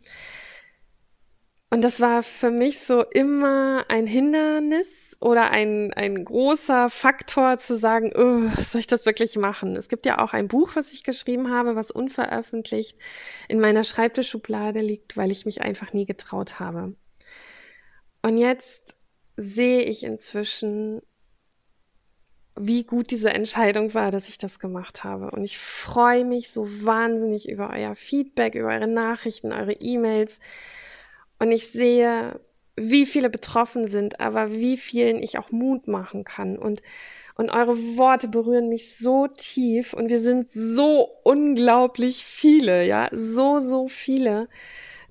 Und 1.73 1.81
das 1.81 2.01
war 2.01 2.21
für 2.21 2.51
mich 2.51 2.81
so 2.81 3.01
immer 3.01 3.85
ein 3.87 4.05
Hindernis 4.05 5.17
oder 5.19 5.49
ein, 5.49 5.91
ein 5.93 6.23
großer 6.23 6.87
Faktor 6.87 7.57
zu 7.57 7.75
sagen, 7.79 8.11
oh, 8.15 8.47
soll 8.61 8.81
ich 8.81 8.85
das 8.85 9.07
wirklich 9.07 9.37
machen? 9.37 9.75
Es 9.75 9.87
gibt 9.87 10.05
ja 10.05 10.19
auch 10.19 10.33
ein 10.33 10.47
Buch, 10.47 10.75
was 10.75 10.93
ich 10.93 11.03
geschrieben 11.03 11.49
habe, 11.49 11.75
was 11.75 11.89
unveröffentlicht 11.89 12.95
in 13.49 13.59
meiner 13.59 13.83
Schreibtischschublade 13.83 14.81
liegt, 14.81 15.17
weil 15.17 15.31
ich 15.31 15.47
mich 15.47 15.63
einfach 15.63 15.93
nie 15.93 16.05
getraut 16.05 16.59
habe. 16.59 16.95
Und 18.21 18.37
jetzt 18.37 18.95
sehe 19.35 19.81
ich 19.81 20.03
inzwischen, 20.03 21.01
wie 22.55 22.83
gut 22.83 23.09
diese 23.09 23.31
Entscheidung 23.31 23.95
war, 23.95 24.11
dass 24.11 24.29
ich 24.29 24.37
das 24.37 24.59
gemacht 24.59 25.03
habe. 25.03 25.31
Und 25.31 25.43
ich 25.43 25.57
freue 25.57 26.23
mich 26.23 26.51
so 26.51 26.67
wahnsinnig 26.85 27.49
über 27.49 27.71
euer 27.71 27.95
Feedback, 27.95 28.53
über 28.53 28.67
eure 28.67 28.87
Nachrichten, 28.87 29.51
eure 29.51 29.73
E-Mails 29.73 30.37
und 31.43 31.51
ich 31.51 31.67
sehe, 31.67 32.39
wie 32.77 33.05
viele 33.05 33.29
betroffen 33.29 33.85
sind, 33.85 34.21
aber 34.21 34.53
wie 34.53 34.77
vielen 34.77 35.21
ich 35.21 35.37
auch 35.37 35.51
Mut 35.51 35.89
machen 35.89 36.23
kann. 36.23 36.57
Und, 36.57 36.81
und 37.35 37.49
eure 37.49 37.75
Worte 37.97 38.29
berühren 38.29 38.69
mich 38.69 38.97
so 38.97 39.27
tief 39.27 39.93
und 39.93 40.09
wir 40.09 40.21
sind 40.21 40.49
so 40.49 41.09
unglaublich 41.23 42.23
viele, 42.23 42.85
ja, 42.85 43.09
so, 43.11 43.59
so 43.59 43.89
viele 43.89 44.47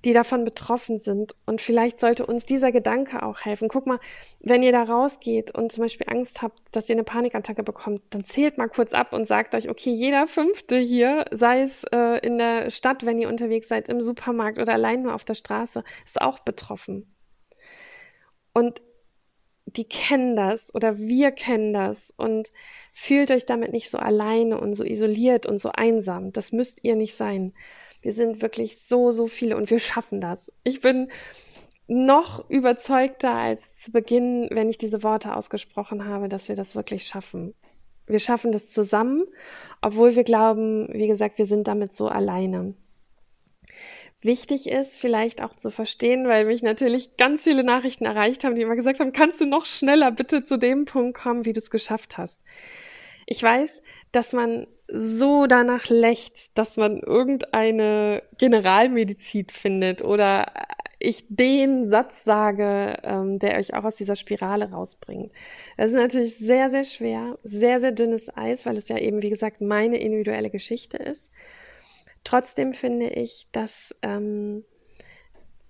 die 0.05 0.13
davon 0.13 0.45
betroffen 0.45 0.99
sind. 0.99 1.35
Und 1.47 1.61
vielleicht 1.61 1.99
sollte 1.99 2.27
uns 2.27 2.45
dieser 2.45 2.73
Gedanke 2.73 3.23
auch 3.23 3.41
helfen. 3.41 3.69
Guck 3.69 3.87
mal, 3.87 4.01
wenn 4.41 4.63
ihr 4.63 4.73
da 4.73 4.83
rausgeht 4.83 5.55
und 5.57 5.73
zum 5.73 5.83
Beispiel 5.83 6.07
Angst 6.11 6.43
habt, 6.43 6.61
dass 6.73 6.89
ihr 6.89 6.95
eine 6.95 7.05
Panikattacke 7.05 7.63
bekommt, 7.63 8.03
dann 8.11 8.25
zählt 8.25 8.59
mal 8.59 8.69
kurz 8.69 8.93
ab 8.93 9.13
und 9.13 9.27
sagt 9.27 9.55
euch, 9.55 9.69
okay, 9.69 9.91
jeder 9.91 10.27
Fünfte 10.27 10.79
hier, 10.79 11.25
sei 11.31 11.63
es 11.63 11.85
äh, 11.93 12.19
in 12.27 12.39
der 12.39 12.71
Stadt, 12.71 13.07
wenn 13.07 13.19
ihr 13.19 13.29
unterwegs 13.29 13.69
seid, 13.69 13.89
im 13.89 14.01
Supermarkt 14.01 14.59
oder 14.59 14.73
allein 14.73 15.03
nur 15.03 15.15
auf 15.15 15.25
der 15.25 15.35
Straße, 15.35 15.85
ist 16.05 16.21
auch 16.21 16.41
betroffen. 16.41 17.15
Und 18.53 18.83
die 19.67 19.85
kennen 19.85 20.37
das 20.37 20.75
oder 20.75 20.99
wir 20.99 21.31
kennen 21.31 21.73
das 21.73 22.13
und 22.17 22.51
fühlt 22.93 23.31
euch 23.31 23.47
damit 23.47 23.73
nicht 23.73 23.91
so 23.91 23.99
alleine 23.99 24.61
und 24.61 24.75
so 24.75 24.85
isoliert 24.85 25.47
und 25.47 25.61
so 25.61 25.71
einsam. 25.71 26.33
Das 26.33 26.53
müsst 26.53 26.81
ihr 26.83 26.97
nicht 26.97 27.15
sein. 27.15 27.55
Wir 28.03 28.13
sind 28.13 28.43
wirklich 28.43 28.81
so, 28.81 29.11
so 29.13 29.27
viele 29.27 29.57
und 29.57 29.71
wir 29.71 29.79
schaffen 29.79 30.21
das. 30.21 30.53
Ich 30.65 30.81
bin 30.81 31.09
noch 31.87 32.49
überzeugter 32.51 33.33
als 33.35 33.81
zu 33.81 33.93
Beginn, 33.93 34.49
wenn 34.51 34.69
ich 34.69 34.79
diese 34.79 35.03
Worte 35.03 35.35
ausgesprochen 35.35 36.07
habe, 36.07 36.29
dass 36.29 36.49
wir 36.49 36.57
das 36.57 36.77
wirklich 36.77 37.07
schaffen. 37.07 37.55
Wir 38.07 38.19
schaffen 38.19 38.53
das 38.53 38.71
zusammen, 38.71 39.25
obwohl 39.81 40.17
wir 40.17 40.25
glauben, 40.25 40.89
wie 40.93 41.07
gesagt, 41.07 41.39
wir 41.39 41.47
sind 41.47 41.69
damit 41.69 41.93
so 41.93 42.09
alleine. 42.09 42.75
Wichtig 44.21 44.69
ist 44.69 44.99
vielleicht 44.99 45.43
auch 45.43 45.55
zu 45.55 45.71
verstehen, 45.71 46.29
weil 46.29 46.45
mich 46.45 46.63
natürlich 46.63 47.17
ganz 47.17 47.43
viele 47.43 47.65
Nachrichten 47.65 48.05
erreicht 48.05 48.45
haben, 48.45 48.55
die 48.55 48.63
immer 48.63 48.77
gesagt 48.77 49.01
haben, 49.01 49.13
kannst 49.13 49.41
du 49.41 49.47
noch 49.47 49.67
schneller 49.67 50.13
bitte 50.13 50.45
zu 50.45 50.59
dem 50.59 50.85
Punkt 50.85 51.19
kommen, 51.19 51.45
wie 51.45 51.53
du 51.53 51.59
es 51.59 51.71
geschafft 51.71 52.19
hast. 52.19 52.41
Ich 53.27 53.43
weiß, 53.43 53.83
dass 54.13 54.33
man 54.33 54.67
so 54.95 55.47
danach 55.47 55.89
lächzt, 55.89 56.59
dass 56.59 56.77
man 56.77 57.01
irgendeine 57.01 58.23
Generalmedizin 58.37 59.47
findet 59.49 60.05
oder 60.05 60.53
ich 60.99 61.25
den 61.31 61.89
Satz 61.89 62.25
sage, 62.25 62.99
ähm, 63.03 63.39
der 63.39 63.57
euch 63.57 63.73
auch 63.75 63.85
aus 63.85 63.97
dieser 63.97 64.17
Spirale 64.17 64.71
rausbringt. 64.71 65.33
Das 65.79 65.91
ist 65.91 65.97
natürlich 65.97 66.37
sehr, 66.37 66.69
sehr 66.69 66.85
schwer, 66.85 67.39
sehr, 67.43 67.81
sehr 67.81 67.93
dünnes 67.93 68.37
Eis, 68.37 68.67
weil 68.67 68.77
es 68.77 68.89
ja 68.89 68.99
eben, 68.99 69.23
wie 69.23 69.31
gesagt, 69.31 69.63
meine 69.63 69.97
individuelle 69.97 70.51
Geschichte 70.51 70.99
ist. 70.99 71.31
Trotzdem 72.23 72.75
finde 72.75 73.09
ich, 73.09 73.49
dass, 73.51 73.97
ähm, 74.03 74.65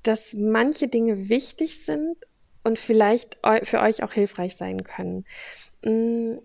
dass 0.02 0.34
manche 0.34 0.88
Dinge 0.88 1.28
wichtig 1.28 1.84
sind 1.84 2.16
und 2.64 2.78
vielleicht 2.78 3.38
für 3.62 3.80
euch 3.80 4.02
auch 4.02 4.12
hilfreich 4.12 4.56
sein 4.56 4.82
können. 4.82 5.24
Hm, 5.84 6.40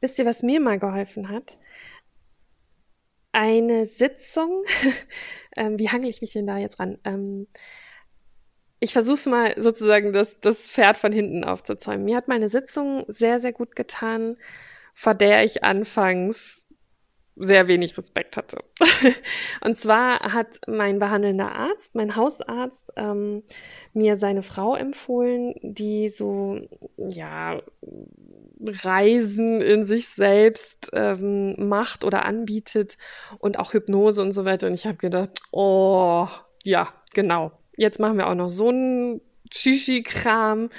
wisst 0.00 0.18
ihr, 0.18 0.26
was 0.26 0.42
mir 0.42 0.58
mal 0.58 0.78
geholfen 0.78 1.28
hat? 1.28 1.58
Eine 3.34 3.84
Sitzung. 3.84 4.64
ähm, 5.56 5.78
wie 5.78 5.90
hangel 5.90 6.08
ich 6.08 6.20
mich 6.20 6.32
denn 6.32 6.46
da 6.46 6.56
jetzt 6.56 6.80
ran? 6.80 6.98
Ähm, 7.04 7.48
ich 8.80 8.92
versuche 8.92 9.28
mal 9.30 9.54
sozusagen, 9.60 10.12
das, 10.12 10.40
das 10.40 10.70
Pferd 10.70 10.98
von 10.98 11.12
hinten 11.12 11.44
aufzuzäumen. 11.44 12.04
Mir 12.04 12.16
hat 12.16 12.28
meine 12.28 12.48
Sitzung 12.48 13.04
sehr, 13.08 13.38
sehr 13.38 13.52
gut 13.52 13.76
getan, 13.76 14.36
vor 14.92 15.14
der 15.14 15.44
ich 15.44 15.64
anfangs 15.64 16.63
sehr 17.36 17.66
wenig 17.66 17.96
Respekt 17.98 18.36
hatte. 18.36 18.58
und 19.60 19.76
zwar 19.76 20.20
hat 20.32 20.60
mein 20.66 20.98
behandelnder 20.98 21.52
Arzt, 21.52 21.94
mein 21.94 22.16
Hausarzt, 22.16 22.92
ähm, 22.96 23.42
mir 23.92 24.16
seine 24.16 24.42
Frau 24.42 24.76
empfohlen, 24.76 25.54
die 25.62 26.08
so, 26.08 26.60
ja, 26.96 27.60
Reisen 28.60 29.60
in 29.60 29.84
sich 29.84 30.08
selbst 30.08 30.90
ähm, 30.94 31.68
macht 31.68 32.04
oder 32.04 32.24
anbietet 32.24 32.96
und 33.38 33.58
auch 33.58 33.72
Hypnose 33.72 34.22
und 34.22 34.32
so 34.32 34.44
weiter. 34.44 34.68
Und 34.68 34.74
ich 34.74 34.86
habe 34.86 34.96
gedacht, 34.96 35.30
oh, 35.50 36.28
ja, 36.62 36.88
genau. 37.12 37.52
Jetzt 37.76 37.98
machen 37.98 38.16
wir 38.16 38.28
auch 38.28 38.34
noch 38.34 38.48
so 38.48 38.68
einen 38.68 39.20
Shishi-Kram. 39.52 40.70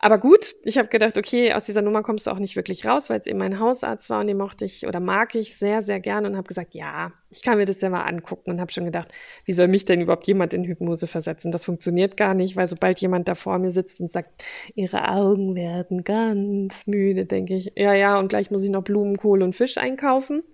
Aber 0.00 0.18
gut, 0.18 0.54
ich 0.62 0.78
habe 0.78 0.88
gedacht, 0.88 1.18
okay, 1.18 1.52
aus 1.52 1.64
dieser 1.64 1.82
Nummer 1.82 2.02
kommst 2.02 2.26
du 2.26 2.30
auch 2.30 2.38
nicht 2.38 2.54
wirklich 2.54 2.86
raus, 2.86 3.10
weil 3.10 3.18
es 3.18 3.26
eben 3.26 3.38
mein 3.38 3.58
Hausarzt 3.58 4.08
war 4.10 4.20
und 4.20 4.28
den 4.28 4.36
mochte 4.36 4.64
ich 4.64 4.86
oder 4.86 5.00
mag 5.00 5.34
ich 5.34 5.56
sehr, 5.58 5.82
sehr 5.82 5.98
gerne 5.98 6.28
und 6.28 6.36
habe 6.36 6.46
gesagt, 6.46 6.74
ja, 6.74 7.12
ich 7.30 7.42
kann 7.42 7.58
mir 7.58 7.64
das 7.64 7.82
mal 7.82 8.02
angucken 8.02 8.50
und 8.52 8.60
habe 8.60 8.70
schon 8.70 8.84
gedacht, 8.84 9.12
wie 9.44 9.52
soll 9.52 9.66
mich 9.66 9.86
denn 9.86 10.00
überhaupt 10.00 10.28
jemand 10.28 10.54
in 10.54 10.62
Hypnose 10.62 11.08
versetzen? 11.08 11.50
Das 11.50 11.64
funktioniert 11.64 12.16
gar 12.16 12.34
nicht, 12.34 12.54
weil 12.54 12.68
sobald 12.68 13.00
jemand 13.00 13.26
da 13.26 13.34
vor 13.34 13.58
mir 13.58 13.72
sitzt 13.72 14.00
und 14.00 14.08
sagt, 14.08 14.44
ihre 14.76 15.08
Augen 15.08 15.56
werden 15.56 16.04
ganz 16.04 16.86
müde, 16.86 17.26
denke 17.26 17.56
ich, 17.56 17.72
ja, 17.74 17.92
ja, 17.92 18.20
und 18.20 18.28
gleich 18.28 18.52
muss 18.52 18.62
ich 18.62 18.70
noch 18.70 18.84
Blumenkohl 18.84 19.42
und 19.42 19.56
Fisch 19.56 19.78
einkaufen. 19.78 20.44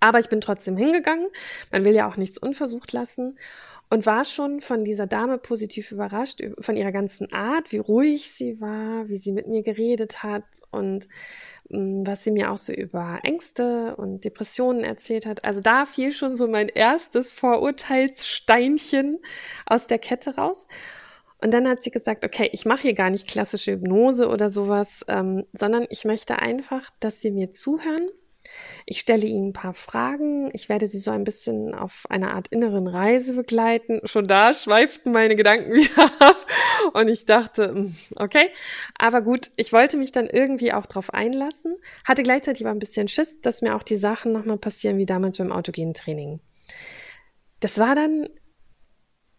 Aber 0.00 0.18
ich 0.18 0.28
bin 0.28 0.40
trotzdem 0.40 0.76
hingegangen. 0.76 1.28
Man 1.72 1.84
will 1.84 1.94
ja 1.94 2.08
auch 2.08 2.16
nichts 2.16 2.38
unversucht 2.38 2.92
lassen. 2.92 3.38
Und 3.90 4.06
war 4.06 4.24
schon 4.24 4.60
von 4.60 4.84
dieser 4.84 5.06
Dame 5.06 5.38
positiv 5.38 5.92
überrascht, 5.92 6.42
von 6.58 6.76
ihrer 6.76 6.92
ganzen 6.92 7.32
Art, 7.32 7.70
wie 7.72 7.78
ruhig 7.78 8.30
sie 8.30 8.60
war, 8.60 9.08
wie 9.08 9.16
sie 9.16 9.32
mit 9.32 9.46
mir 9.46 9.62
geredet 9.62 10.22
hat 10.22 10.44
und 10.70 11.08
mm, 11.68 12.06
was 12.06 12.24
sie 12.24 12.30
mir 12.30 12.50
auch 12.50 12.58
so 12.58 12.72
über 12.72 13.20
Ängste 13.22 13.94
und 13.96 14.24
Depressionen 14.24 14.84
erzählt 14.84 15.26
hat. 15.26 15.44
Also 15.44 15.60
da 15.60 15.84
fiel 15.84 16.12
schon 16.12 16.36
so 16.36 16.48
mein 16.48 16.68
erstes 16.68 17.32
Vorurteilssteinchen 17.32 19.20
aus 19.66 19.86
der 19.86 19.98
Kette 19.98 20.36
raus. 20.36 20.66
Und 21.38 21.52
dann 21.52 21.68
hat 21.68 21.82
sie 21.82 21.90
gesagt, 21.90 22.24
okay, 22.24 22.48
ich 22.52 22.64
mache 22.64 22.82
hier 22.82 22.94
gar 22.94 23.10
nicht 23.10 23.28
klassische 23.28 23.72
Hypnose 23.72 24.28
oder 24.28 24.48
sowas, 24.48 25.04
ähm, 25.08 25.44
sondern 25.52 25.86
ich 25.90 26.04
möchte 26.06 26.38
einfach, 26.38 26.90
dass 27.00 27.20
sie 27.20 27.30
mir 27.30 27.50
zuhören 27.50 28.08
ich 28.86 29.00
stelle 29.00 29.26
Ihnen 29.26 29.48
ein 29.48 29.52
paar 29.52 29.74
Fragen. 29.74 30.50
Ich 30.52 30.68
werde 30.68 30.86
Sie 30.86 30.98
so 30.98 31.10
ein 31.10 31.24
bisschen 31.24 31.74
auf 31.74 32.04
einer 32.10 32.34
Art 32.34 32.48
inneren 32.48 32.86
Reise 32.86 33.34
begleiten. 33.34 34.00
Schon 34.04 34.26
da 34.26 34.52
schweiften 34.52 35.12
meine 35.12 35.36
Gedanken 35.36 35.72
wieder 35.74 36.10
ab. 36.20 36.46
Und 36.92 37.08
ich 37.08 37.24
dachte, 37.24 37.68
hm, 37.68 37.94
okay. 38.16 38.50
Aber 38.98 39.22
gut, 39.22 39.50
ich 39.56 39.72
wollte 39.72 39.96
mich 39.96 40.12
dann 40.12 40.26
irgendwie 40.26 40.72
auch 40.72 40.86
drauf 40.86 41.12
einlassen. 41.14 41.76
Hatte 42.04 42.22
gleichzeitig 42.22 42.64
aber 42.64 42.74
ein 42.74 42.78
bisschen 42.78 43.08
Schiss, 43.08 43.40
dass 43.40 43.62
mir 43.62 43.74
auch 43.74 43.82
die 43.82 43.96
Sachen 43.96 44.32
nochmal 44.32 44.58
passieren 44.58 44.98
wie 44.98 45.06
damals 45.06 45.38
beim 45.38 45.52
autogenen 45.52 45.94
Training. 45.94 46.40
Das 47.60 47.78
war 47.78 47.94
dann 47.94 48.28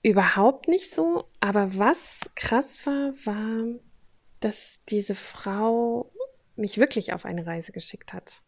überhaupt 0.02 0.68
nicht 0.68 0.94
so. 0.94 1.26
Aber 1.40 1.78
was 1.78 2.22
krass 2.36 2.86
war, 2.88 3.14
war, 3.26 3.80
dass 4.40 4.80
diese 4.90 5.16
Frau 5.16 6.12
mich 6.56 6.80
wirklich 6.80 7.14
auf 7.14 7.26
eine 7.26 7.46
Reise 7.46 7.72
geschickt 7.72 8.14
hat. 8.14 8.42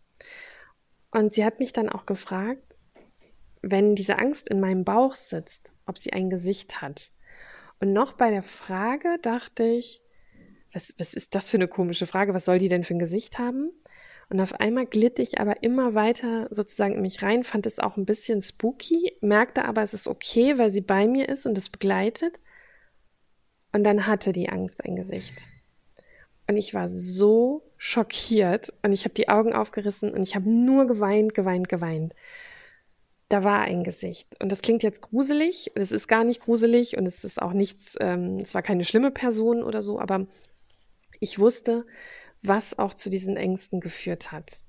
Und 1.11 1.31
sie 1.31 1.45
hat 1.45 1.59
mich 1.59 1.73
dann 1.73 1.89
auch 1.89 2.05
gefragt, 2.05 2.75
wenn 3.61 3.95
diese 3.95 4.19
Angst 4.19 4.49
in 4.49 4.59
meinem 4.59 4.83
Bauch 4.83 5.15
sitzt, 5.15 5.73
ob 5.85 5.97
sie 5.97 6.13
ein 6.13 6.29
Gesicht 6.29 6.81
hat. 6.81 7.11
Und 7.79 7.93
noch 7.93 8.13
bei 8.13 8.29
der 8.29 8.43
Frage 8.43 9.17
dachte 9.21 9.63
ich, 9.63 10.01
was, 10.73 10.93
was 10.97 11.13
ist 11.13 11.33
das 11.35 11.49
für 11.49 11.57
eine 11.57 11.67
komische 11.67 12.07
Frage? 12.07 12.33
Was 12.33 12.45
soll 12.45 12.57
die 12.57 12.69
denn 12.69 12.83
für 12.83 12.93
ein 12.93 12.99
Gesicht 12.99 13.39
haben? 13.39 13.71
Und 14.29 14.41
auf 14.41 14.59
einmal 14.59 14.85
glitt 14.85 15.19
ich 15.19 15.39
aber 15.39 15.63
immer 15.63 15.93
weiter 15.93 16.47
sozusagen 16.51 16.95
in 16.95 17.01
mich 17.01 17.23
rein, 17.23 17.45
fand 17.45 17.65
es 17.65 17.79
auch 17.79 17.95
ein 17.95 18.05
bisschen 18.05 18.41
spooky, 18.41 19.13
merkte 19.21 19.63
aber, 19.63 19.81
es 19.81 19.93
ist 19.93 20.07
okay, 20.07 20.57
weil 20.57 20.69
sie 20.69 20.81
bei 20.81 21.07
mir 21.07 21.29
ist 21.29 21.45
und 21.45 21.57
es 21.57 21.69
begleitet. 21.69 22.39
Und 23.71 23.83
dann 23.85 24.05
hatte 24.05 24.33
die 24.33 24.49
Angst 24.49 24.83
ein 24.83 24.95
Gesicht. 24.95 25.33
Und 26.47 26.57
ich 26.57 26.73
war 26.73 26.89
so 26.89 27.66
schockiert 27.77 28.73
und 28.83 28.91
ich 28.91 29.05
habe 29.05 29.13
die 29.13 29.29
Augen 29.29 29.53
aufgerissen 29.53 30.11
und 30.13 30.23
ich 30.23 30.35
habe 30.35 30.49
nur 30.49 30.87
geweint, 30.87 31.33
geweint, 31.33 31.69
geweint. 31.69 32.13
Da 33.29 33.43
war 33.43 33.61
ein 33.61 33.83
Gesicht. 33.83 34.41
Und 34.41 34.51
das 34.51 34.61
klingt 34.61 34.83
jetzt 34.83 35.01
gruselig. 35.01 35.71
Es 35.75 35.91
ist 35.91 36.07
gar 36.07 36.23
nicht 36.23 36.41
gruselig 36.41 36.97
und 36.97 37.05
es 37.05 37.23
ist 37.23 37.41
auch 37.41 37.53
nichts, 37.53 37.95
ähm, 37.99 38.37
es 38.37 38.55
war 38.55 38.61
keine 38.61 38.85
schlimme 38.85 39.11
Person 39.11 39.63
oder 39.63 39.81
so, 39.81 39.99
aber 39.99 40.27
ich 41.19 41.37
wusste, 41.39 41.85
was 42.41 42.77
auch 42.79 42.93
zu 42.93 43.09
diesen 43.09 43.35
Ängsten 43.35 43.79
geführt 43.79 44.31
hat. 44.31 44.61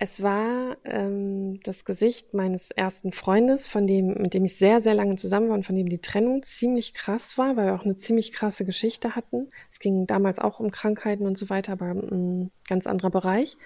Es 0.00 0.22
war 0.22 0.76
ähm, 0.84 1.58
das 1.64 1.84
Gesicht 1.84 2.32
meines 2.32 2.70
ersten 2.70 3.10
Freundes, 3.10 3.66
von 3.66 3.88
dem, 3.88 4.14
mit 4.14 4.32
dem 4.32 4.44
ich 4.44 4.56
sehr, 4.56 4.78
sehr 4.78 4.94
lange 4.94 5.16
zusammen 5.16 5.48
war 5.48 5.56
und 5.56 5.66
von 5.66 5.74
dem 5.74 5.88
die 5.88 6.00
Trennung 6.00 6.42
ziemlich 6.44 6.94
krass 6.94 7.36
war, 7.36 7.56
weil 7.56 7.66
wir 7.66 7.74
auch 7.74 7.84
eine 7.84 7.96
ziemlich 7.96 8.32
krasse 8.32 8.64
Geschichte 8.64 9.16
hatten. 9.16 9.48
Es 9.68 9.80
ging 9.80 10.06
damals 10.06 10.38
auch 10.38 10.60
um 10.60 10.70
Krankheiten 10.70 11.26
und 11.26 11.36
so 11.36 11.50
weiter, 11.50 11.72
aber 11.72 11.86
ein 11.86 12.52
ganz 12.68 12.86
anderer 12.86 13.10
Bereich. 13.10 13.56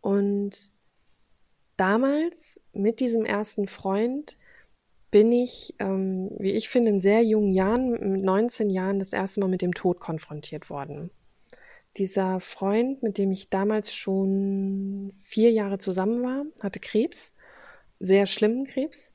Und 0.00 0.70
damals 1.76 2.60
mit 2.72 3.00
diesem 3.00 3.24
ersten 3.24 3.66
Freund 3.66 4.38
bin 5.10 5.32
ich, 5.32 5.74
ähm, 5.80 6.30
wie 6.38 6.52
ich 6.52 6.68
finde, 6.68 6.92
in 6.92 7.00
sehr 7.00 7.22
jungen 7.24 7.50
Jahren, 7.50 7.90
mit 7.90 8.22
19 8.22 8.70
Jahren, 8.70 9.00
das 9.00 9.12
erste 9.12 9.40
Mal 9.40 9.48
mit 9.48 9.62
dem 9.62 9.74
Tod 9.74 9.98
konfrontiert 9.98 10.70
worden 10.70 11.10
dieser 11.96 12.40
Freund, 12.40 13.02
mit 13.02 13.18
dem 13.18 13.32
ich 13.32 13.50
damals 13.50 13.94
schon 13.94 15.12
vier 15.20 15.50
Jahre 15.50 15.78
zusammen 15.78 16.22
war, 16.22 16.44
hatte 16.62 16.80
Krebs, 16.80 17.32
sehr 18.00 18.26
schlimmen 18.26 18.66
Krebs. 18.66 19.12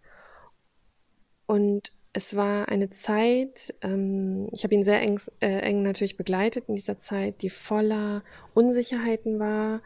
Und 1.46 1.92
es 2.14 2.36
war 2.36 2.68
eine 2.68 2.90
Zeit, 2.90 3.74
ähm, 3.82 4.50
ich 4.52 4.64
habe 4.64 4.74
ihn 4.74 4.84
sehr 4.84 5.02
eng, 5.02 5.20
äh, 5.40 5.60
eng 5.60 5.82
natürlich 5.82 6.18
begleitet 6.18 6.66
in 6.68 6.76
dieser 6.76 6.98
Zeit, 6.98 7.42
die 7.42 7.50
voller 7.50 8.24
Unsicherheiten 8.54 9.40
war, 9.40 9.82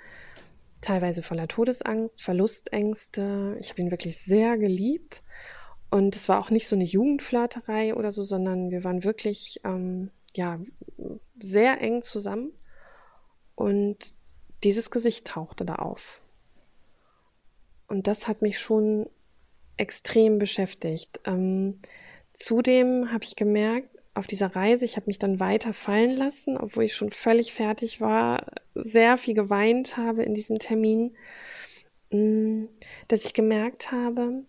teilweise 0.81 1.23
voller 1.23 1.47
Todesangst, 1.47 2.21
Verlustängste. 2.21 3.57
Ich 3.59 3.69
habe 3.69 3.81
ihn 3.81 3.91
wirklich 3.91 4.17
sehr 4.17 4.57
geliebt. 4.57 5.23
Und 5.89 6.15
es 6.15 6.29
war 6.29 6.39
auch 6.39 6.49
nicht 6.49 6.67
so 6.67 6.75
eine 6.75 6.85
Jugendflirterei 6.85 7.95
oder 7.95 8.11
so, 8.11 8.23
sondern 8.23 8.71
wir 8.71 8.83
waren 8.83 9.03
wirklich 9.03 9.59
ähm, 9.65 10.09
ja 10.33 10.59
sehr 11.37 11.81
eng 11.81 12.01
zusammen. 12.01 12.53
Und 13.61 14.15
dieses 14.63 14.89
Gesicht 14.89 15.27
tauchte 15.27 15.65
da 15.65 15.75
auf. 15.75 16.19
Und 17.87 18.07
das 18.07 18.27
hat 18.27 18.41
mich 18.41 18.57
schon 18.57 19.07
extrem 19.77 20.39
beschäftigt. 20.39 21.19
Ähm, 21.25 21.79
zudem 22.33 23.11
habe 23.11 23.23
ich 23.23 23.35
gemerkt, 23.35 23.89
auf 24.15 24.25
dieser 24.25 24.55
Reise, 24.55 24.83
ich 24.83 24.95
habe 24.95 25.07
mich 25.07 25.19
dann 25.19 25.39
weiter 25.39 25.73
fallen 25.73 26.17
lassen, 26.17 26.57
obwohl 26.57 26.85
ich 26.85 26.95
schon 26.95 27.11
völlig 27.11 27.53
fertig 27.53 28.01
war, 28.01 28.47
sehr 28.73 29.17
viel 29.17 29.35
geweint 29.35 29.95
habe 29.95 30.23
in 30.23 30.33
diesem 30.33 30.57
Termin, 30.57 31.15
mm, 32.09 32.65
dass 33.07 33.25
ich 33.25 33.33
gemerkt 33.35 33.91
habe, 33.91 34.43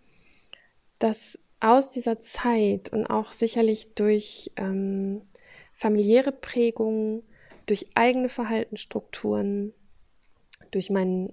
dass 0.99 1.39
aus 1.61 1.91
dieser 1.91 2.19
Zeit 2.19 2.93
und 2.93 3.07
auch 3.07 3.35
sicherlich 3.35 3.95
durch 3.95 4.53
ähm, 4.57 5.21
familiäre 5.73 6.33
Prägungen 6.33 7.23
durch 7.67 7.87
eigene 7.95 8.29
Verhaltensstrukturen, 8.29 9.73
durch 10.71 10.91
meinen 10.91 11.33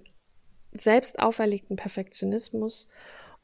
selbst 0.72 1.18
auferlegten 1.18 1.76
Perfektionismus 1.76 2.88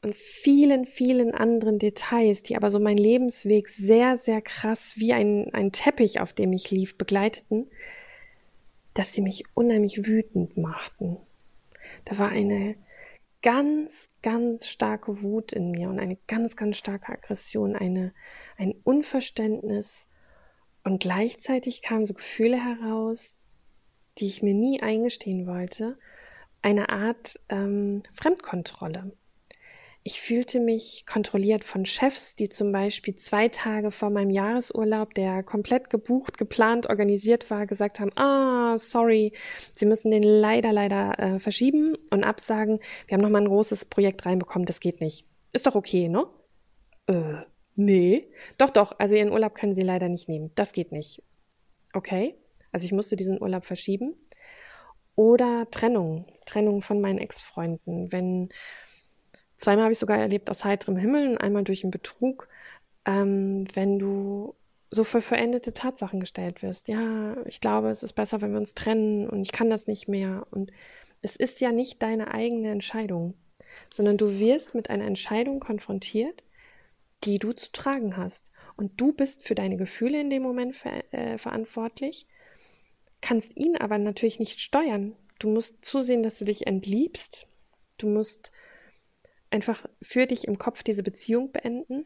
und 0.01 0.15
vielen, 0.15 0.85
vielen 0.85 1.33
anderen 1.33 1.79
Details, 1.79 2.43
die 2.43 2.55
aber 2.55 2.71
so 2.71 2.79
meinen 2.79 2.97
Lebensweg 2.97 3.67
sehr, 3.67 4.15
sehr 4.15 4.41
krass 4.41 4.95
wie 4.97 5.13
ein, 5.13 5.53
ein 5.53 5.71
Teppich, 5.71 6.19
auf 6.19 6.33
dem 6.33 6.53
ich 6.53 6.71
lief, 6.71 6.97
begleiteten, 6.97 7.69
dass 8.93 9.13
sie 9.13 9.21
mich 9.21 9.43
unheimlich 9.53 10.05
wütend 10.05 10.57
machten. 10.57 11.17
Da 12.05 12.17
war 12.19 12.29
eine 12.29 12.75
ganz, 13.41 14.07
ganz 14.21 14.67
starke 14.67 15.21
Wut 15.21 15.51
in 15.51 15.71
mir 15.71 15.89
und 15.89 15.99
eine 15.99 16.17
ganz, 16.27 16.55
ganz 16.55 16.77
starke 16.77 17.11
Aggression, 17.11 17.75
eine, 17.75 18.13
ein 18.57 18.75
Unverständnis 18.83 20.07
und 20.87 21.01
gleichzeitig 21.01 21.81
kamen 21.81 22.05
so 22.05 22.13
Gefühle 22.13 22.57
heraus, 22.63 23.35
die 24.19 24.25
ich 24.25 24.41
mir 24.41 24.53
nie 24.53 24.81
eingestehen 24.81 25.45
wollte, 25.45 25.97
eine 26.61 26.87
Art 26.87 27.41
ähm, 27.49 28.03
Fremdkontrolle. 28.13 29.11
Ich 30.03 30.21
fühlte 30.21 30.61
mich 30.61 31.03
kontrolliert 31.05 31.65
von 31.65 31.83
Chefs, 31.83 32.37
die 32.37 32.47
zum 32.47 32.71
Beispiel 32.71 33.15
zwei 33.15 33.49
Tage 33.49 33.91
vor 33.91 34.09
meinem 34.09 34.29
Jahresurlaub, 34.29 35.13
der 35.13 35.43
komplett 35.43 35.89
gebucht, 35.89 36.37
geplant, 36.37 36.87
organisiert 36.87 37.51
war, 37.51 37.67
gesagt 37.67 37.99
haben, 37.99 38.17
ah, 38.17 38.77
sorry, 38.77 39.33
Sie 39.73 39.85
müssen 39.85 40.09
den 40.09 40.23
leider, 40.23 40.71
leider 40.71 41.19
äh, 41.19 41.39
verschieben 41.41 41.97
und 42.11 42.23
absagen. 42.23 42.79
Wir 43.07 43.15
haben 43.15 43.23
nochmal 43.23 43.41
ein 43.41 43.49
großes 43.49 43.83
Projekt 43.85 44.25
reinbekommen, 44.25 44.65
das 44.65 44.79
geht 44.79 45.01
nicht. 45.01 45.25
Ist 45.51 45.67
doch 45.67 45.75
okay, 45.75 46.07
ne? 46.07 46.27
Äh, 47.07 47.43
Nee. 47.77 48.27
Doch, 48.57 48.71
doch. 48.71 48.95
Also 48.97 49.15
ihren 49.15 49.31
Urlaub 49.31 49.53
können 49.55 49.75
sie 49.75 49.83
leider 49.83 50.09
nicht 50.09 50.27
nehmen. 50.27 50.51
Das 50.55 50.73
geht 50.73 50.91
nicht. 50.91 51.23
Okay. 51.93 52.35
Also 52.71 52.85
ich 52.85 52.91
musste 52.91 53.15
diesen 53.15 53.41
Urlaub 53.41 53.65
verschieben. 53.65 54.15
Oder 55.15 55.67
Trennung. 55.71 56.25
Trennung 56.45 56.81
von 56.81 56.99
meinen 56.99 57.19
Ex-Freunden. 57.19 58.11
Wenn, 58.11 58.49
zweimal 59.57 59.85
habe 59.85 59.93
ich 59.93 59.99
sogar 59.99 60.17
erlebt 60.17 60.49
aus 60.49 60.65
heiterem 60.65 60.97
Himmel 60.97 61.29
und 61.29 61.37
einmal 61.37 61.63
durch 61.63 61.83
einen 61.83 61.91
Betrug, 61.91 62.49
ähm, 63.05 63.65
wenn 63.73 63.99
du 63.99 64.55
so 64.89 65.03
für 65.03 65.21
verendete 65.21 65.73
Tatsachen 65.73 66.19
gestellt 66.19 66.63
wirst. 66.63 66.87
Ja, 66.87 67.37
ich 67.45 67.61
glaube, 67.61 67.89
es 67.89 68.01
ist 68.01 68.13
besser, 68.13 68.41
wenn 68.41 68.53
wir 68.53 68.59
uns 68.59 68.73
trennen 68.73 69.29
und 69.29 69.43
ich 69.43 69.51
kann 69.51 69.69
das 69.69 69.85
nicht 69.85 70.07
mehr. 70.07 70.47
Und 70.49 70.71
es 71.21 71.35
ist 71.35 71.61
ja 71.61 71.71
nicht 71.71 72.01
deine 72.01 72.33
eigene 72.33 72.71
Entscheidung, 72.71 73.35
sondern 73.93 74.17
du 74.17 74.39
wirst 74.39 74.73
mit 74.73 74.89
einer 74.89 75.05
Entscheidung 75.05 75.59
konfrontiert, 75.59 76.43
die 77.23 77.39
du 77.39 77.53
zu 77.53 77.71
tragen 77.71 78.17
hast. 78.17 78.51
Und 78.75 78.99
du 78.99 79.13
bist 79.13 79.43
für 79.43 79.55
deine 79.55 79.77
Gefühle 79.77 80.19
in 80.21 80.29
dem 80.29 80.43
Moment 80.43 80.75
ver 80.75 81.03
äh, 81.13 81.37
verantwortlich, 81.37 82.27
kannst 83.21 83.57
ihn 83.57 83.77
aber 83.77 83.97
natürlich 83.97 84.39
nicht 84.39 84.59
steuern. 84.59 85.15
Du 85.39 85.49
musst 85.49 85.83
zusehen, 85.83 86.23
dass 86.23 86.39
du 86.39 86.45
dich 86.45 86.67
entliebst. 86.67 87.47
Du 87.97 88.07
musst 88.07 88.51
einfach 89.49 89.85
für 90.01 90.27
dich 90.27 90.47
im 90.47 90.57
Kopf 90.57 90.83
diese 90.83 91.03
Beziehung 91.03 91.51
beenden, 91.51 92.05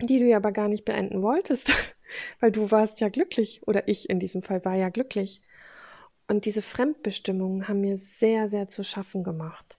die 0.00 0.18
du 0.18 0.26
ja 0.26 0.38
aber 0.38 0.52
gar 0.52 0.68
nicht 0.68 0.84
beenden 0.84 1.22
wolltest, 1.22 1.70
weil 2.40 2.50
du 2.50 2.70
warst 2.70 3.00
ja 3.00 3.08
glücklich 3.08 3.62
oder 3.66 3.86
ich 3.88 4.10
in 4.10 4.18
diesem 4.18 4.42
Fall 4.42 4.64
war 4.64 4.74
ja 4.74 4.88
glücklich. 4.88 5.42
Und 6.26 6.46
diese 6.46 6.62
Fremdbestimmungen 6.62 7.68
haben 7.68 7.80
mir 7.80 7.96
sehr, 7.96 8.48
sehr 8.48 8.66
zu 8.66 8.82
schaffen 8.82 9.24
gemacht. 9.24 9.78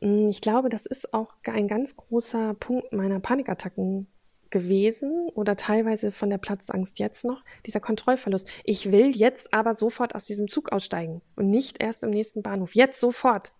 Hm, 0.00 0.28
ich 0.28 0.40
glaube, 0.40 0.68
das 0.68 0.86
ist 0.86 1.14
auch 1.14 1.36
ein 1.46 1.68
ganz 1.68 1.96
großer 1.96 2.54
Punkt 2.54 2.92
meiner 2.92 3.20
Panikattacken 3.20 4.06
gewesen 4.50 5.28
oder 5.34 5.54
teilweise 5.56 6.10
von 6.10 6.28
der 6.28 6.38
Platzangst 6.38 6.98
jetzt 6.98 7.24
noch, 7.24 7.44
dieser 7.66 7.80
Kontrollverlust. 7.80 8.50
Ich 8.64 8.90
will 8.90 9.14
jetzt 9.16 9.54
aber 9.54 9.74
sofort 9.74 10.14
aus 10.14 10.24
diesem 10.24 10.48
Zug 10.48 10.72
aussteigen 10.72 11.22
und 11.36 11.50
nicht 11.50 11.80
erst 11.80 12.02
im 12.02 12.10
nächsten 12.10 12.42
Bahnhof. 12.42 12.74
Jetzt 12.74 13.00
sofort. 13.00 13.52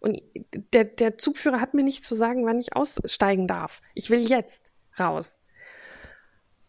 Und 0.00 0.20
der, 0.74 0.84
der 0.84 1.16
Zugführer 1.16 1.62
hat 1.62 1.72
mir 1.72 1.82
nicht 1.82 2.04
zu 2.04 2.14
sagen, 2.14 2.44
wann 2.44 2.60
ich 2.60 2.76
aussteigen 2.76 3.46
darf. 3.46 3.80
Ich 3.94 4.10
will 4.10 4.28
jetzt 4.28 4.70
raus. 4.98 5.40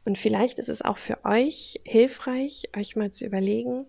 Und 0.05 0.17
vielleicht 0.17 0.57
ist 0.57 0.69
es 0.69 0.81
auch 0.81 0.97
für 0.97 1.25
euch 1.25 1.81
hilfreich, 1.83 2.69
euch 2.77 2.95
mal 2.95 3.11
zu 3.11 3.25
überlegen, 3.25 3.87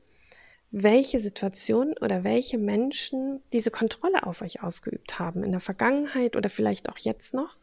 welche 0.71 1.19
Situationen 1.19 1.95
oder 1.99 2.25
welche 2.25 2.59
Menschen 2.59 3.41
diese 3.53 3.71
Kontrolle 3.71 4.27
auf 4.27 4.43
euch 4.43 4.63
ausgeübt 4.63 5.19
haben, 5.19 5.45
in 5.45 5.53
der 5.53 5.61
Vergangenheit 5.61 6.37
oder 6.37 6.51
vielleicht 6.51 6.89
auch 6.89 6.99
jetzt 6.99 7.35
noch, 7.35 7.57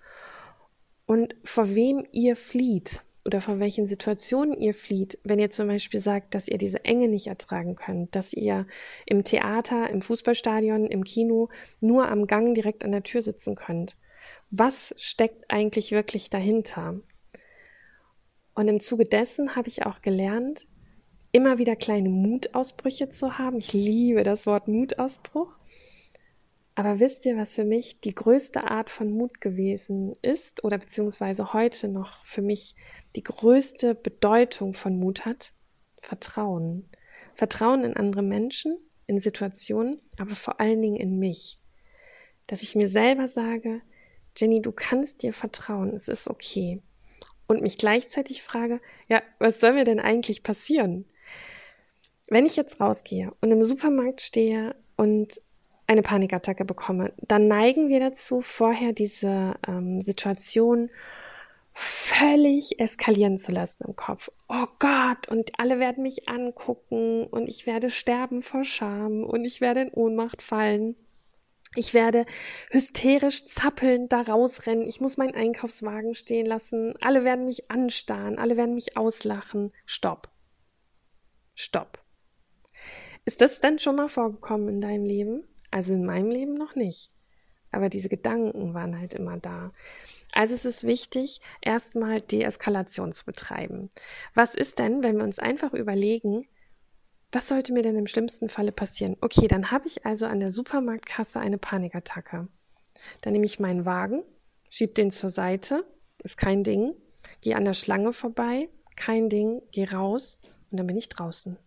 und 1.06 1.36
vor 1.44 1.76
wem 1.76 2.08
ihr 2.12 2.36
flieht 2.36 3.04
oder 3.26 3.42
vor 3.42 3.60
welchen 3.60 3.88
Situationen 3.88 4.58
ihr 4.58 4.74
flieht, 4.74 5.18
wenn 5.24 5.39
ihr 5.39 5.50
zum 5.50 5.68
Beispiel 5.68 6.00
sagt, 6.00 6.36
dass 6.36 6.48
ihr 6.48 6.58
diese 6.58 6.84
Enge 6.84 7.08
nicht 7.08 7.28
ertragen 7.28 7.76
könnt, 7.76 8.16
dass 8.16 8.34
ihr 8.34 8.68
im 9.06 9.24
Theater, 9.24 9.89
im 9.89 10.02
Fußballstadion, 10.02 10.88
im 10.88 11.04
Kino 11.04 11.50
nur 11.80 12.08
am 12.10 12.28
Gang 12.28 12.54
direkt 12.54 12.84
an 12.84 12.92
der 12.92 13.04
Tür 13.04 13.22
sitzen 13.22 13.56
könnt. 13.56 13.96
Was 14.50 14.94
steckt 14.98 15.46
eigentlich 15.50 15.92
wirklich 15.92 16.30
dahinter? 16.30 17.00
Und 18.56 18.68
im 18.68 18.80
Zuge 18.80 19.06
dessen 19.06 19.56
habe 19.56 19.68
ich 19.68 19.86
auch 19.86 20.02
gelernt, 20.02 20.68
immer 21.34 21.58
wieder 21.58 21.76
kleine 21.76 22.10
Mutausbrüche 22.10 23.10
zu 23.10 23.38
haben. 23.38 23.58
Ich 23.58 23.74
liebe 23.74 24.24
das 24.24 24.46
Wort 24.46 24.69
Mutausbruch. 24.69 25.58
Aber 26.76 27.00
wisst 27.00 27.26
ihr, 27.26 27.38
was 27.38 27.56
für 27.56 27.65
mich 27.65 28.00
die 28.02 28.13
größte 28.13 28.69
Art 28.69 28.89
von 28.89 29.12
Mut 29.12 29.41
gewesen 29.41 30.15
ist 30.22 30.63
oder 30.63 30.78
beziehungsweise 30.78 31.54
heute 31.54 31.88
noch 31.88 32.24
für 32.26 32.41
mich 32.41 32.76
die 33.15 33.24
größte 33.24 33.96
Bedeutung 33.96 34.74
von 34.74 34.98
Mut 34.98 35.26
hat? 35.26 35.54
Vertrauen. 36.00 36.88
Vertrauen 37.34 37.84
in 37.84 37.98
andere 37.98 38.24
Menschen, 38.24 38.78
in 39.08 39.19
Situationen, 39.19 40.02
aber 40.17 40.36
vor 40.36 40.60
allen 40.60 40.82
Dingen 40.82 40.98
in 40.98 41.17
mich. 41.17 41.60
Dass 42.46 42.62
ich 42.62 42.76
mir 42.76 42.88
selber 42.88 43.28
sage, 43.28 43.82
Jenny, 44.38 44.62
du 44.62 44.72
kannst 44.72 45.24
dir 45.24 45.34
vertrauen, 45.34 45.96
es 45.96 46.08
ist 46.08 46.28
okay. 46.28 46.82
Und 47.48 47.62
mich 47.62 47.78
gleichzeitig 47.78 48.43
frage, 48.43 48.82
ja, 49.08 49.22
was 49.39 49.60
soll 49.60 49.74
mir 49.74 49.84
denn 49.84 50.00
eigentlich 50.00 50.43
passieren? 50.43 51.06
Wenn 52.30 52.46
ich 52.46 52.56
jetzt 52.56 52.80
rausgehe 52.80 53.34
und 53.42 53.52
im 53.52 53.64
Supermarkt 53.64 54.22
stehe 54.22 54.76
und 54.96 55.42
eine 55.88 56.02
Panikattacke 56.02 56.66
bekomme, 56.66 57.14
dann 57.18 57.48
neigen 57.48 57.90
wir 57.90 58.00
dazu, 58.00 58.42
vorher 58.42 58.94
diese 58.94 59.56
ähm, 59.68 60.00
Situation 60.00 60.90
völlig 61.74 62.80
eskalieren 62.80 63.38
zu 63.38 63.52
lassen 63.52 63.84
im 63.88 63.96
Kopf. 63.96 64.30
Oh 64.48 64.68
Gott, 64.80 65.28
und 65.28 65.60
alle 65.60 65.80
werden 65.80 66.04
mich 66.04 66.30
angucken 66.30 67.26
und 67.26 67.48
ich 67.48 67.66
werde 67.66 67.90
sterben 67.90 68.42
vor 68.42 68.64
Scham 68.64 69.24
und 69.24 69.44
ich 69.44 69.60
werde 69.60 69.82
in 69.82 69.90
Ohnmacht 69.90 70.42
fallen. 70.42 70.96
Ich 71.76 71.96
werde 71.96 72.28
hysterisch 72.70 73.46
zappelnd 73.46 74.14
da 74.14 74.22
rausrennen. 74.22 74.88
Ich 74.88 75.02
muss 75.02 75.18
meinen 75.18 75.34
Einkaufswagen 75.34 76.14
stehen 76.14 76.46
lassen. 76.46 76.94
Alle 77.02 77.24
werden 77.24 77.46
mich 77.46 77.72
anstarren. 77.72 78.38
Alle 78.38 78.58
werden 78.58 78.76
mich 78.76 78.96
auslachen. 78.96 79.72
Stopp. 79.88 80.30
Stopp. 81.56 82.03
Ist 83.26 83.42
das 83.42 83.60
denn 83.60 83.80
schon 83.80 83.96
mal 83.96 84.10
vorgekommen 84.10 84.68
in 84.70 84.82
deinem 84.82 85.06
Leben? 85.06 85.44
Also 85.72 85.94
in 85.94 86.06
meinem 86.06 86.30
Leben 86.30 86.56
noch 86.56 86.76
nicht. 86.76 87.12
Aber 87.72 87.90
diese 87.90 88.10
Gedanken 88.10 88.74
waren 88.74 89.00
halt 89.00 89.14
immer 89.14 89.38
da. 89.38 89.72
Also 90.34 90.54
es 90.54 90.66
ist 90.66 90.84
wichtig, 90.84 91.42
erstmal 91.62 92.22
Deeskalation 92.22 93.12
zu 93.12 93.26
betreiben. 93.26 93.90
Was 94.34 94.54
ist 94.54 94.78
denn, 94.78 95.04
wenn 95.04 95.18
wir 95.18 95.24
uns 95.24 95.40
einfach 95.40 95.74
überlegen, 95.74 96.46
was 97.32 97.48
sollte 97.48 97.74
mir 97.74 97.82
denn 97.82 97.96
im 97.96 98.06
schlimmsten 98.06 98.50
Falle 98.50 98.72
passieren? 98.72 99.18
Okay, 99.22 99.48
dann 99.48 99.72
habe 99.72 99.88
ich 99.88 100.06
also 100.06 100.28
an 100.28 100.40
der 100.40 100.52
Supermarktkasse 100.52 101.40
eine 101.40 101.58
Panikattacke. 101.58 102.48
Dann 103.22 103.34
nehme 103.34 103.46
ich 103.46 103.60
meinen 103.60 103.86
Wagen, 103.86 104.24
schieb 104.70 104.94
den 104.94 105.10
zur 105.10 105.32
Seite, 105.32 105.84
ist 106.24 106.38
kein 106.38 106.64
Ding, 106.64 106.94
gehe 107.42 107.56
an 107.56 107.66
der 107.66 107.74
Schlange 107.74 108.14
vorbei, 108.14 108.70
kein 108.96 109.30
Ding, 109.30 109.64
gehe 109.72 109.92
raus 109.92 110.38
und 110.70 110.78
dann 110.78 110.86
bin 110.86 110.98
ich 110.98 111.10
draußen. 111.10 111.58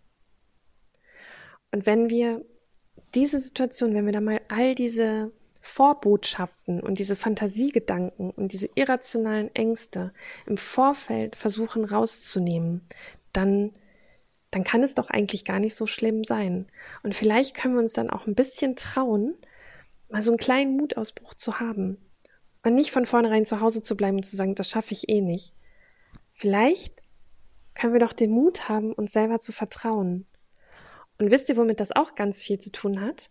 Und 1.77 1.85
wenn 1.85 2.09
wir 2.09 2.43
diese 3.15 3.39
Situation, 3.39 3.93
wenn 3.93 4.07
wir 4.07 4.13
da 4.15 4.23
mal 4.23 4.41
all 4.49 4.75
diese 4.75 5.31
Vorbotschaften 5.61 6.81
und 6.81 6.99
diese 6.99 7.17
Fantasiegedanken 7.17 8.31
und 8.31 8.55
diese 8.55 8.71
irrationalen 8.77 9.55
Ängste 9.55 10.15
im 10.47 10.57
Vorfeld 10.57 11.37
versuchen 11.37 11.85
rauszunehmen, 11.85 12.81
dann 13.35 13.73
dann 14.53 14.65
kann 14.65 14.83
es 14.83 14.95
doch 14.95 15.11
eigentlich 15.11 15.45
gar 15.45 15.59
nicht 15.59 15.75
so 15.75 15.87
schlimm 15.87 16.25
sein. 16.25 16.67
Und 17.03 17.15
vielleicht 17.15 17.55
können 17.55 17.75
wir 17.75 17.83
uns 17.83 17.93
dann 17.93 18.09
auch 18.09 18.27
ein 18.27 18.35
bisschen 18.35 18.75
trauen, 18.75 19.35
mal 20.09 20.23
so 20.23 20.31
einen 20.31 20.39
kleinen 20.39 20.79
Mutausbruch 20.79 21.35
zu 21.35 21.61
haben. 21.61 21.99
Und 22.65 22.75
nicht 22.75 22.91
von 22.91 23.05
vornherein 23.05 23.45
zu 23.45 23.61
Hause 23.61 23.83
zu 23.83 23.99
bleiben 23.99 24.17
und 24.17 24.23
zu 24.23 24.35
sagen, 24.35 24.55
das 24.55 24.71
schaffe 24.71 24.93
ich 24.93 25.11
eh 25.11 25.21
nicht. 25.21 25.53
Vielleicht 26.33 27.03
können 27.75 27.93
wir 27.93 28.01
doch 28.01 28.15
den 28.15 28.31
Mut 28.31 28.71
haben, 28.71 28.95
uns 28.95 29.13
selber 29.13 29.41
zu 29.41 29.53
vertrauen. 29.53 30.27
Und 31.19 31.31
wisst 31.31 31.49
ihr, 31.49 31.57
womit 31.57 31.81
das 31.81 31.93
auch 31.93 32.15
ganz 32.15 32.43
viel 32.43 32.59
zu 32.59 32.71
tun 32.71 33.01
hat? 33.01 33.31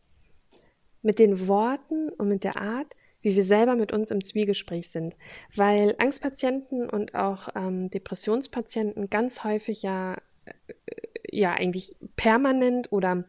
Mit 1.01 1.19
den 1.19 1.47
Worten 1.47 2.09
und 2.09 2.27
mit 2.27 2.43
der 2.43 2.57
Art, 2.59 2.95
wie 3.21 3.35
wir 3.35 3.43
selber 3.43 3.75
mit 3.75 3.93
uns 3.93 4.11
im 4.11 4.23
Zwiegespräch 4.23 4.89
sind. 4.89 5.15
Weil 5.55 5.95
Angstpatienten 5.99 6.89
und 6.89 7.13
auch 7.15 7.49
ähm, 7.55 7.89
Depressionspatienten 7.89 9.09
ganz 9.09 9.43
häufig 9.43 9.83
ja 9.83 10.17
ja 11.31 11.53
eigentlich 11.53 11.95
permanent 12.15 12.91
oder 12.91 13.25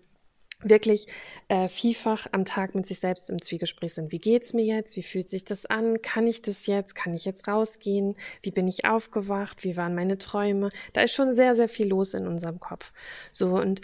wirklich 0.62 1.06
äh, 1.48 1.68
vielfach 1.68 2.26
am 2.32 2.46
Tag 2.46 2.74
mit 2.74 2.86
sich 2.86 2.98
selbst 2.98 3.28
im 3.28 3.42
Zwiegespräch 3.42 3.94
sind. 3.94 4.10
Wie 4.10 4.18
geht's 4.18 4.54
mir 4.54 4.64
jetzt? 4.64 4.96
Wie 4.96 5.02
fühlt 5.02 5.28
sich 5.28 5.44
das 5.44 5.66
an? 5.66 6.00
Kann 6.00 6.26
ich 6.26 6.40
das 6.40 6.66
jetzt? 6.66 6.94
Kann 6.94 7.14
ich 7.14 7.26
jetzt 7.26 7.46
rausgehen? 7.46 8.16
Wie 8.42 8.50
bin 8.50 8.66
ich 8.66 8.86
aufgewacht? 8.86 9.64
Wie 9.64 9.76
waren 9.76 9.94
meine 9.94 10.16
Träume? 10.16 10.70
Da 10.94 11.02
ist 11.02 11.12
schon 11.12 11.34
sehr, 11.34 11.54
sehr 11.54 11.68
viel 11.68 11.88
los 11.88 12.14
in 12.14 12.26
unserem 12.26 12.58
Kopf. 12.58 12.92
So 13.32 13.50
und 13.50 13.82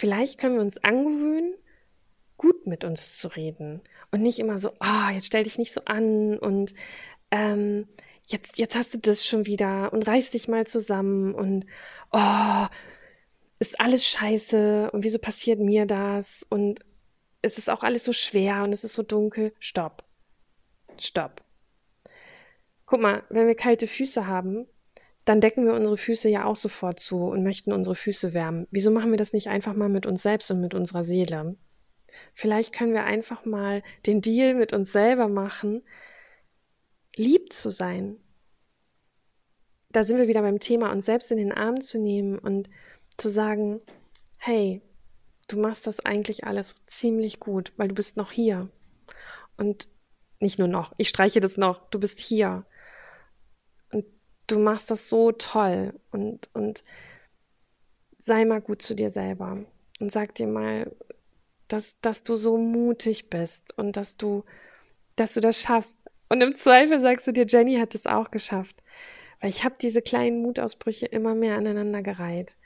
vielleicht 0.00 0.38
können 0.38 0.54
wir 0.54 0.62
uns 0.62 0.78
angewöhnen, 0.78 1.54
gut 2.38 2.66
mit 2.66 2.84
uns 2.84 3.18
zu 3.18 3.28
reden 3.28 3.82
und 4.10 4.22
nicht 4.22 4.38
immer 4.38 4.58
so, 4.58 4.70
oh, 4.80 5.10
jetzt 5.12 5.26
stell 5.26 5.44
dich 5.44 5.58
nicht 5.58 5.74
so 5.74 5.82
an 5.84 6.38
und 6.38 6.72
ähm, 7.30 7.86
jetzt, 8.26 8.56
jetzt 8.56 8.76
hast 8.76 8.94
du 8.94 8.98
das 8.98 9.26
schon 9.26 9.44
wieder 9.44 9.92
und 9.92 10.08
reiß 10.08 10.30
dich 10.30 10.48
mal 10.48 10.66
zusammen 10.66 11.34
und 11.34 11.66
oh, 12.12 12.66
ist 13.58 13.78
alles 13.78 14.06
scheiße 14.06 14.90
und 14.90 15.04
wieso 15.04 15.18
passiert 15.18 15.60
mir 15.60 15.84
das 15.84 16.46
und 16.48 16.80
es 17.42 17.58
ist 17.58 17.68
auch 17.68 17.82
alles 17.82 18.04
so 18.04 18.12
schwer 18.12 18.62
und 18.64 18.72
es 18.72 18.84
ist 18.84 18.94
so 18.94 19.02
dunkel. 19.02 19.52
Stopp. 19.58 20.04
Stopp. 20.98 21.42
Guck 22.86 23.02
mal, 23.02 23.22
wenn 23.28 23.46
wir 23.46 23.54
kalte 23.54 23.86
Füße 23.86 24.26
haben, 24.26 24.66
dann 25.30 25.40
decken 25.40 25.64
wir 25.64 25.74
unsere 25.74 25.96
Füße 25.96 26.28
ja 26.28 26.44
auch 26.44 26.56
sofort 26.56 26.98
zu 26.98 27.26
und 27.26 27.44
möchten 27.44 27.72
unsere 27.72 27.94
Füße 27.94 28.34
wärmen. 28.34 28.66
Wieso 28.72 28.90
machen 28.90 29.12
wir 29.12 29.16
das 29.16 29.32
nicht 29.32 29.46
einfach 29.46 29.74
mal 29.74 29.88
mit 29.88 30.04
uns 30.04 30.24
selbst 30.24 30.50
und 30.50 30.60
mit 30.60 30.74
unserer 30.74 31.04
Seele? 31.04 31.54
Vielleicht 32.34 32.74
können 32.74 32.94
wir 32.94 33.04
einfach 33.04 33.44
mal 33.44 33.84
den 34.06 34.22
Deal 34.22 34.54
mit 34.54 34.72
uns 34.72 34.90
selber 34.90 35.28
machen, 35.28 35.84
lieb 37.14 37.52
zu 37.52 37.70
sein. 37.70 38.16
Da 39.92 40.02
sind 40.02 40.18
wir 40.18 40.26
wieder 40.26 40.42
beim 40.42 40.58
Thema, 40.58 40.90
uns 40.90 41.06
selbst 41.06 41.30
in 41.30 41.38
den 41.38 41.52
Arm 41.52 41.80
zu 41.80 42.00
nehmen 42.00 42.36
und 42.36 42.68
zu 43.16 43.28
sagen, 43.28 43.80
hey, 44.38 44.82
du 45.46 45.60
machst 45.60 45.86
das 45.86 46.00
eigentlich 46.00 46.42
alles 46.42 46.74
ziemlich 46.86 47.38
gut, 47.38 47.72
weil 47.76 47.86
du 47.86 47.94
bist 47.94 48.16
noch 48.16 48.32
hier. 48.32 48.68
Und 49.56 49.86
nicht 50.40 50.58
nur 50.58 50.66
noch, 50.66 50.92
ich 50.96 51.08
streiche 51.08 51.38
das 51.38 51.56
noch, 51.56 51.88
du 51.90 52.00
bist 52.00 52.18
hier. 52.18 52.66
Du 54.50 54.58
machst 54.58 54.90
das 54.90 55.08
so 55.08 55.32
toll 55.32 55.94
und, 56.10 56.48
und 56.54 56.82
sei 58.18 58.44
mal 58.44 58.60
gut 58.60 58.82
zu 58.82 58.94
dir 58.94 59.10
selber 59.10 59.58
und 60.00 60.10
sag 60.12 60.34
dir 60.34 60.46
mal, 60.46 60.90
dass, 61.68 62.00
dass 62.00 62.22
du 62.22 62.34
so 62.34 62.56
mutig 62.56 63.30
bist 63.30 63.76
und 63.78 63.96
dass 63.96 64.16
du, 64.16 64.44
dass 65.14 65.34
du 65.34 65.40
das 65.40 65.60
schaffst, 65.60 66.00
und 66.30 66.40
im 66.42 66.54
Zweifel 66.54 67.00
sagst 67.00 67.26
du 67.26 67.32
dir, 67.32 67.44
Jenny 67.44 67.76
hat 67.78 67.94
es 67.94 68.06
auch 68.06 68.30
geschafft. 68.30 68.82
Weil 69.40 69.50
ich 69.50 69.64
habe 69.64 69.74
diese 69.80 70.00
kleinen 70.00 70.42
Mutausbrüche 70.42 71.06
immer 71.06 71.34
mehr 71.34 71.56
aneinander 71.56 72.02
gereiht. 72.02 72.56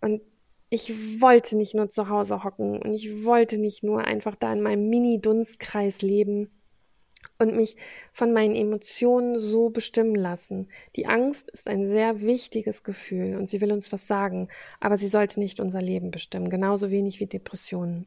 Und 0.00 0.22
ich 0.70 1.20
wollte 1.20 1.56
nicht 1.56 1.74
nur 1.74 1.88
zu 1.88 2.08
Hause 2.08 2.44
hocken 2.44 2.80
und 2.80 2.94
ich 2.94 3.24
wollte 3.24 3.58
nicht 3.58 3.82
nur 3.82 4.04
einfach 4.04 4.36
da 4.36 4.52
in 4.52 4.60
meinem 4.62 4.88
Mini-Dunstkreis 4.88 6.00
leben 6.00 6.48
und 7.38 7.56
mich 7.56 7.76
von 8.12 8.32
meinen 8.32 8.54
Emotionen 8.54 9.38
so 9.38 9.70
bestimmen 9.70 10.14
lassen. 10.14 10.68
Die 10.96 11.06
Angst 11.06 11.50
ist 11.50 11.68
ein 11.68 11.88
sehr 11.88 12.20
wichtiges 12.20 12.82
Gefühl 12.82 13.36
und 13.36 13.48
sie 13.48 13.60
will 13.60 13.72
uns 13.72 13.92
was 13.92 14.06
sagen, 14.06 14.48
aber 14.78 14.96
sie 14.96 15.08
sollte 15.08 15.40
nicht 15.40 15.60
unser 15.60 15.80
Leben 15.80 16.10
bestimmen, 16.10 16.50
genauso 16.50 16.90
wenig 16.90 17.20
wie 17.20 17.26
Depressionen. 17.26 18.06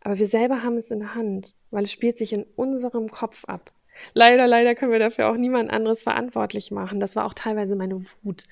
Aber 0.00 0.18
wir 0.18 0.26
selber 0.26 0.62
haben 0.62 0.76
es 0.76 0.90
in 0.90 1.00
der 1.00 1.14
Hand, 1.14 1.54
weil 1.70 1.84
es 1.84 1.92
spielt 1.92 2.16
sich 2.16 2.32
in 2.32 2.44
unserem 2.56 3.08
Kopf 3.08 3.44
ab. 3.46 3.72
Leider, 4.14 4.46
leider 4.46 4.74
können 4.74 4.92
wir 4.92 4.98
dafür 5.00 5.28
auch 5.28 5.36
niemand 5.36 5.70
anderes 5.70 6.04
verantwortlich 6.04 6.70
machen. 6.70 7.00
Das 7.00 7.16
war 7.16 7.26
auch 7.26 7.34
teilweise 7.34 7.74
meine 7.74 8.00
Wut. 8.22 8.44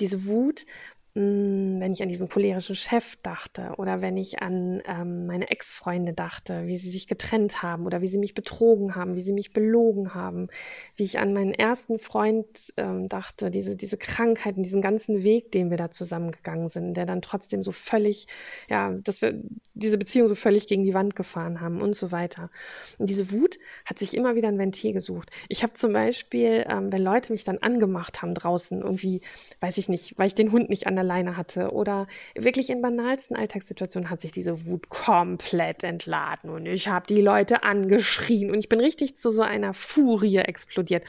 Diese 0.00 0.26
Wut, 0.26 0.66
wenn 1.14 1.92
ich 1.92 2.02
an 2.02 2.08
diesen 2.08 2.28
cholerischen 2.28 2.74
Chef 2.74 3.16
dachte 3.16 3.74
oder 3.76 4.00
wenn 4.00 4.16
ich 4.16 4.40
an 4.40 4.82
ähm, 4.86 5.26
meine 5.26 5.50
Ex-Freunde 5.50 6.14
dachte, 6.14 6.66
wie 6.66 6.78
sie 6.78 6.90
sich 6.90 7.06
getrennt 7.06 7.62
haben 7.62 7.84
oder 7.84 8.00
wie 8.00 8.08
sie 8.08 8.16
mich 8.16 8.32
betrogen 8.32 8.94
haben, 8.94 9.14
wie 9.14 9.20
sie 9.20 9.34
mich 9.34 9.52
belogen 9.52 10.14
haben, 10.14 10.48
wie 10.96 11.02
ich 11.02 11.18
an 11.18 11.34
meinen 11.34 11.52
ersten 11.52 11.98
Freund 11.98 12.72
ähm, 12.78 13.08
dachte, 13.08 13.50
diese, 13.50 13.76
diese 13.76 13.98
Krankheit 13.98 14.56
und 14.56 14.62
diesen 14.62 14.80
ganzen 14.80 15.22
Weg, 15.22 15.52
den 15.52 15.68
wir 15.68 15.76
da 15.76 15.90
zusammengegangen 15.90 16.70
sind, 16.70 16.94
der 16.94 17.04
dann 17.04 17.20
trotzdem 17.20 17.62
so 17.62 17.72
völlig, 17.72 18.26
ja, 18.70 18.92
dass 18.92 19.20
wir 19.20 19.38
diese 19.74 19.98
Beziehung 19.98 20.28
so 20.28 20.34
völlig 20.34 20.66
gegen 20.66 20.82
die 20.82 20.94
Wand 20.94 21.14
gefahren 21.14 21.60
haben 21.60 21.82
und 21.82 21.94
so 21.94 22.10
weiter. 22.10 22.50
Und 22.96 23.10
diese 23.10 23.32
Wut 23.32 23.58
hat 23.84 23.98
sich 23.98 24.16
immer 24.16 24.34
wieder 24.34 24.48
ein 24.48 24.58
Ventil 24.58 24.94
gesucht. 24.94 25.30
Ich 25.50 25.62
habe 25.62 25.74
zum 25.74 25.92
Beispiel, 25.92 26.64
ähm, 26.70 26.90
wenn 26.90 27.02
Leute 27.02 27.32
mich 27.32 27.44
dann 27.44 27.58
angemacht 27.58 28.22
haben 28.22 28.32
draußen, 28.32 28.80
irgendwie, 28.80 29.20
weiß 29.60 29.76
ich 29.76 29.90
nicht, 29.90 30.18
weil 30.18 30.28
ich 30.28 30.34
den 30.34 30.52
Hund 30.52 30.70
nicht 30.70 30.86
an 30.86 30.94
der 30.94 31.01
alleine 31.02 31.36
hatte 31.36 31.72
oder 31.72 32.06
wirklich 32.34 32.70
in 32.70 32.80
banalsten 32.80 33.36
Alltagssituationen 33.36 34.08
hat 34.08 34.20
sich 34.20 34.32
diese 34.32 34.66
Wut 34.66 34.88
komplett 34.88 35.84
entladen 35.84 36.50
und 36.50 36.66
ich 36.66 36.88
habe 36.88 37.06
die 37.06 37.20
Leute 37.20 37.62
angeschrien 37.62 38.50
und 38.50 38.58
ich 38.58 38.68
bin 38.68 38.80
richtig 38.80 39.16
zu 39.16 39.30
so 39.30 39.42
einer 39.42 39.74
Furie 39.74 40.38
explodiert 40.38 41.04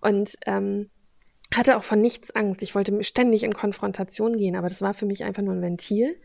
und 0.00 0.36
ähm, 0.46 0.90
hatte 1.54 1.76
auch 1.76 1.82
von 1.82 2.00
nichts 2.00 2.30
Angst. 2.30 2.62
Ich 2.62 2.74
wollte 2.74 3.02
ständig 3.02 3.42
in 3.42 3.54
Konfrontation 3.54 4.36
gehen, 4.36 4.54
aber 4.54 4.68
das 4.68 4.82
war 4.82 4.94
für 4.94 5.06
mich 5.06 5.24
einfach 5.24 5.42
nur 5.42 5.54
ein 5.54 5.62
Ventil, 5.62 6.16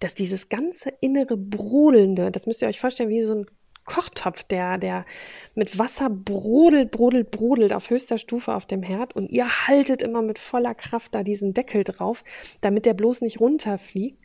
dass 0.00 0.14
dieses 0.14 0.48
ganze 0.48 0.90
innere 1.00 1.36
Brodelnde, 1.36 2.30
das 2.30 2.46
müsst 2.46 2.62
ihr 2.62 2.68
euch 2.68 2.80
vorstellen, 2.80 3.08
wie 3.08 3.20
so 3.20 3.34
ein 3.34 3.46
Kochtopf, 3.86 4.44
der, 4.44 4.78
der 4.78 5.06
mit 5.54 5.78
Wasser 5.78 6.10
brodelt, 6.10 6.90
brodelt, 6.90 7.30
brodelt 7.30 7.72
auf 7.72 7.88
höchster 7.88 8.18
Stufe 8.18 8.54
auf 8.54 8.66
dem 8.66 8.82
Herd 8.82 9.16
und 9.16 9.30
ihr 9.30 9.66
haltet 9.66 10.02
immer 10.02 10.22
mit 10.22 10.38
voller 10.38 10.74
Kraft 10.74 11.14
da 11.14 11.22
diesen 11.22 11.54
Deckel 11.54 11.84
drauf, 11.84 12.22
damit 12.60 12.84
der 12.84 12.94
bloß 12.94 13.22
nicht 13.22 13.40
runterfliegt. 13.40 14.22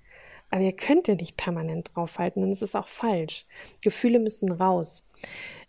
Aber 0.50 0.62
ihr 0.62 0.74
könnt 0.74 1.08
ja 1.08 1.15
nicht 1.15 1.38
permanent 1.38 1.91
draufhalten 1.93 2.43
und 2.43 2.52
es 2.52 2.62
ist 2.62 2.76
auch 2.76 2.89
falsch. 2.89 3.45
Gefühle 3.82 4.19
müssen 4.19 4.52
raus. 4.52 5.08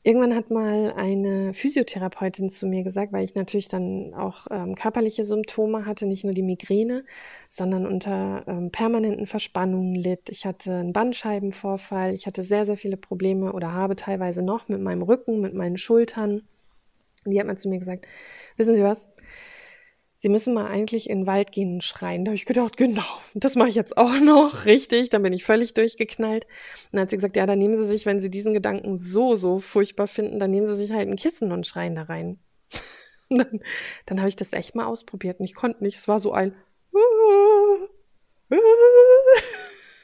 Irgendwann 0.04 0.34
hat 0.34 0.50
mal 0.50 0.92
eine 0.96 1.54
Physiotherapeutin 1.54 2.50
zu 2.50 2.66
mir 2.66 2.82
gesagt, 2.82 3.12
weil 3.12 3.22
ich 3.22 3.36
natürlich 3.36 3.68
dann 3.68 4.14
auch 4.14 4.48
ähm, 4.50 4.74
körperliche 4.74 5.22
Symptome 5.22 5.86
hatte, 5.86 6.06
nicht 6.06 6.24
nur 6.24 6.32
die 6.32 6.42
Migräne, 6.42 7.04
sondern 7.48 7.86
unter 7.86 8.42
ähm, 8.48 8.72
permanenten 8.72 9.26
Verspannungen 9.26 9.94
litt. 9.94 10.28
Ich 10.28 10.44
hatte 10.44 10.72
einen 10.72 10.92
Bandscheibenvorfall, 10.92 12.14
ich 12.14 12.26
hatte 12.26 12.42
sehr, 12.42 12.64
sehr 12.64 12.76
viele 12.76 12.96
Probleme 12.96 13.52
oder 13.52 13.72
habe 13.72 13.94
teilweise 13.94 14.42
noch 14.42 14.68
mit 14.68 14.80
meinem 14.80 15.02
Rücken, 15.02 15.40
mit 15.40 15.54
meinen 15.54 15.76
Schultern. 15.76 16.42
Die 17.24 17.38
hat 17.38 17.46
mal 17.46 17.56
zu 17.56 17.68
mir 17.68 17.78
gesagt, 17.78 18.08
wissen 18.56 18.74
Sie 18.74 18.82
was? 18.82 19.08
Sie 20.22 20.28
müssen 20.28 20.54
mal 20.54 20.68
eigentlich 20.68 21.10
in 21.10 21.22
den 21.22 21.26
Wald 21.26 21.50
gehen 21.50 21.72
und 21.72 21.82
schreien. 21.82 22.24
Da 22.24 22.28
habe 22.28 22.36
ich 22.36 22.46
gedacht, 22.46 22.76
genau, 22.76 23.02
das 23.34 23.56
mache 23.56 23.70
ich 23.70 23.74
jetzt 23.74 23.96
auch 23.96 24.20
noch, 24.20 24.66
richtig. 24.66 25.10
Dann 25.10 25.24
bin 25.24 25.32
ich 25.32 25.42
völlig 25.42 25.74
durchgeknallt. 25.74 26.44
Und 26.44 26.92
dann 26.92 27.00
hat 27.00 27.10
sie 27.10 27.16
gesagt, 27.16 27.34
ja, 27.34 27.44
dann 27.44 27.58
nehmen 27.58 27.74
Sie 27.74 27.84
sich, 27.84 28.06
wenn 28.06 28.20
Sie 28.20 28.30
diesen 28.30 28.54
Gedanken 28.54 28.98
so, 28.98 29.34
so 29.34 29.58
furchtbar 29.58 30.06
finden, 30.06 30.38
dann 30.38 30.52
nehmen 30.52 30.68
Sie 30.68 30.76
sich 30.76 30.92
halt 30.92 31.08
ein 31.08 31.16
Kissen 31.16 31.50
und 31.50 31.66
schreien 31.66 31.96
da 31.96 32.02
rein. 32.02 32.38
und 33.30 33.38
dann, 33.38 33.60
dann 34.06 34.20
habe 34.20 34.28
ich 34.28 34.36
das 34.36 34.52
echt 34.52 34.76
mal 34.76 34.86
ausprobiert 34.86 35.40
und 35.40 35.44
ich 35.44 35.56
konnte 35.56 35.82
nicht. 35.82 35.96
Es 35.96 36.06
war 36.06 36.20
so 36.20 36.30
ein 36.30 36.54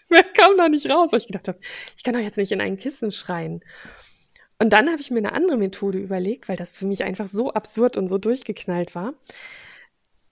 Wer 0.08 0.24
kam 0.34 0.56
da 0.56 0.68
nicht 0.68 0.90
raus, 0.90 1.12
weil 1.12 1.20
ich 1.20 1.28
gedacht 1.28 1.46
habe, 1.46 1.60
ich 1.96 2.02
kann 2.02 2.14
doch 2.14 2.20
jetzt 2.20 2.38
nicht 2.38 2.50
in 2.50 2.60
ein 2.60 2.76
Kissen 2.76 3.12
schreien. 3.12 3.62
Und 4.58 4.72
dann 4.72 4.90
habe 4.90 5.00
ich 5.00 5.12
mir 5.12 5.18
eine 5.18 5.32
andere 5.32 5.58
Methode 5.58 5.98
überlegt, 5.98 6.48
weil 6.48 6.56
das 6.56 6.76
für 6.76 6.86
mich 6.86 7.04
einfach 7.04 7.28
so 7.28 7.52
absurd 7.52 7.96
und 7.96 8.08
so 8.08 8.18
durchgeknallt 8.18 8.96
war. 8.96 9.14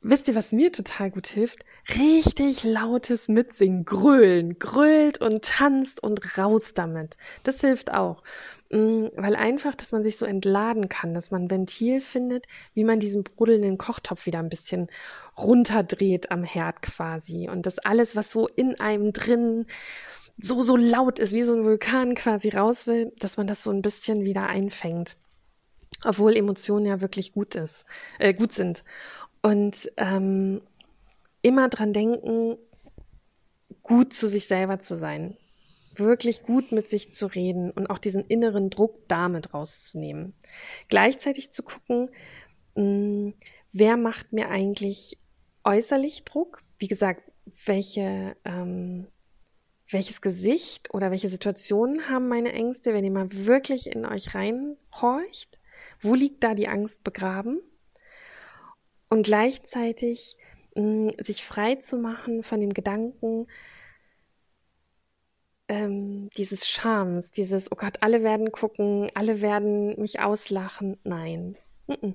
Wisst 0.09 0.29
ihr, 0.29 0.37
was 0.37 0.53
mir 0.53 0.71
total 0.71 1.11
gut 1.11 1.27
hilft? 1.27 1.65
Richtig 1.99 2.63
lautes 2.63 3.27
Mitsingen, 3.27 3.85
grölen, 3.85 4.57
grölt 4.57 5.21
und 5.21 5.45
tanzt 5.45 6.01
und 6.01 6.39
raus 6.39 6.75
damit. 6.75 7.17
Das 7.43 7.61
hilft 7.61 7.93
auch. 7.93 8.23
Mm, 8.71 9.07
weil 9.17 9.35
einfach, 9.35 9.75
dass 9.75 9.91
man 9.91 10.05
sich 10.05 10.17
so 10.17 10.25
entladen 10.25 10.89
kann, 10.89 11.13
dass 11.13 11.33
man 11.33 11.51
Ventil 11.51 12.01
findet, 12.01 12.47
wie 12.73 12.85
man 12.85 13.01
diesen 13.01 13.25
brodelnden 13.25 13.79
Kochtopf 13.79 14.27
wieder 14.27 14.39
ein 14.39 14.49
bisschen 14.49 14.87
runterdreht 15.37 16.31
am 16.31 16.45
Herd 16.45 16.83
quasi. 16.83 17.49
Und 17.49 17.67
das 17.67 17.81
alles, 17.81 18.15
was 18.15 18.31
so 18.31 18.47
in 18.47 18.79
einem 18.79 19.13
drin 19.13 19.67
so, 20.41 20.63
so 20.63 20.77
laut 20.77 21.19
ist, 21.19 21.33
wie 21.33 21.43
so 21.43 21.53
ein 21.53 21.65
Vulkan 21.65 22.15
quasi 22.15 22.51
raus 22.51 22.87
will, 22.87 23.13
dass 23.19 23.39
man 23.39 23.49
das 23.49 23.65
so 23.65 23.73
ein 23.73 23.83
bisschen 23.83 24.23
wieder 24.23 24.47
einfängt 24.47 25.17
obwohl 26.05 26.37
Emotionen 26.37 26.87
ja 26.87 27.01
wirklich 27.01 27.33
gut 27.33 27.55
ist, 27.55 27.85
äh, 28.19 28.35
gut 28.35 28.53
sind. 28.53 28.85
Und 29.47 29.93
ähm, 29.97 30.61
immer 31.41 31.69
dran 31.69 31.93
denken, 31.93 32.59
gut 33.85 34.13
zu 34.13 34.27
sich 34.27 34.49
selber 34.49 34.81
zu 34.81 34.97
sein. 34.97 35.37
Wirklich 35.95 36.43
gut 36.43 36.73
mit 36.73 36.89
sich 36.89 37.13
zu 37.13 37.29
reden 37.29 37.71
und 37.71 37.87
auch 37.87 37.99
diesen 37.99 38.25
inneren 38.25 38.71
Druck 38.71 39.07
damit 39.07 39.55
rauszunehmen. 39.55 40.35
Gleichzeitig 40.89 41.53
zu 41.53 41.63
gucken, 41.63 42.11
mh, 42.75 42.83
hm, 42.83 43.35
wer 43.73 43.97
macht 43.97 44.33
mir 44.33 44.49
eigentlich 44.49 45.17
äußerlich 45.63 46.25
Druck? 46.25 46.65
Wie 46.81 46.89
gesagt, 46.89 47.31
welche, 47.67 48.37
ähm, 48.45 49.07
welches 49.89 50.21
Gesicht 50.23 50.93
oder 50.93 51.13
welche 51.13 51.29
Situationen 51.29 52.09
haben 52.09 52.27
meine 52.27 52.53
Ängste, 52.53 52.95
wenn 52.95 53.05
ihr 53.05 53.13
mal 53.13 53.29
wirklich 53.31 53.95
in 53.95 54.07
euch 54.07 54.35
reinhorcht? 54.35 55.61
Wo 56.01 56.17
liegt 56.17 56.43
da 56.43 56.57
die 56.57 56.67
Angst 56.67 57.05
begraben? 57.05 57.61
Und 59.09 59.25
gleichzeitig 59.25 60.37
mh, 60.75 60.83
hm, 60.83 61.11
sich 61.19 61.45
frei 61.45 61.77
zu 61.77 61.97
machen 61.97 62.43
von 62.43 62.61
dem 62.61 62.75
Gedanken 62.75 63.47
ähm, 65.69 66.31
dieses 66.37 66.69
Schams, 66.69 67.31
dieses, 67.31 67.71
oh 67.73 67.77
Gott, 67.77 68.03
alle 68.03 68.23
werden 68.23 68.53
gucken, 68.53 69.11
alle 69.15 69.41
werden 69.43 69.99
mich 70.01 70.21
auslachen. 70.21 70.99
Nein, 71.03 71.57
mm 71.87 71.93
-mm. 71.93 72.15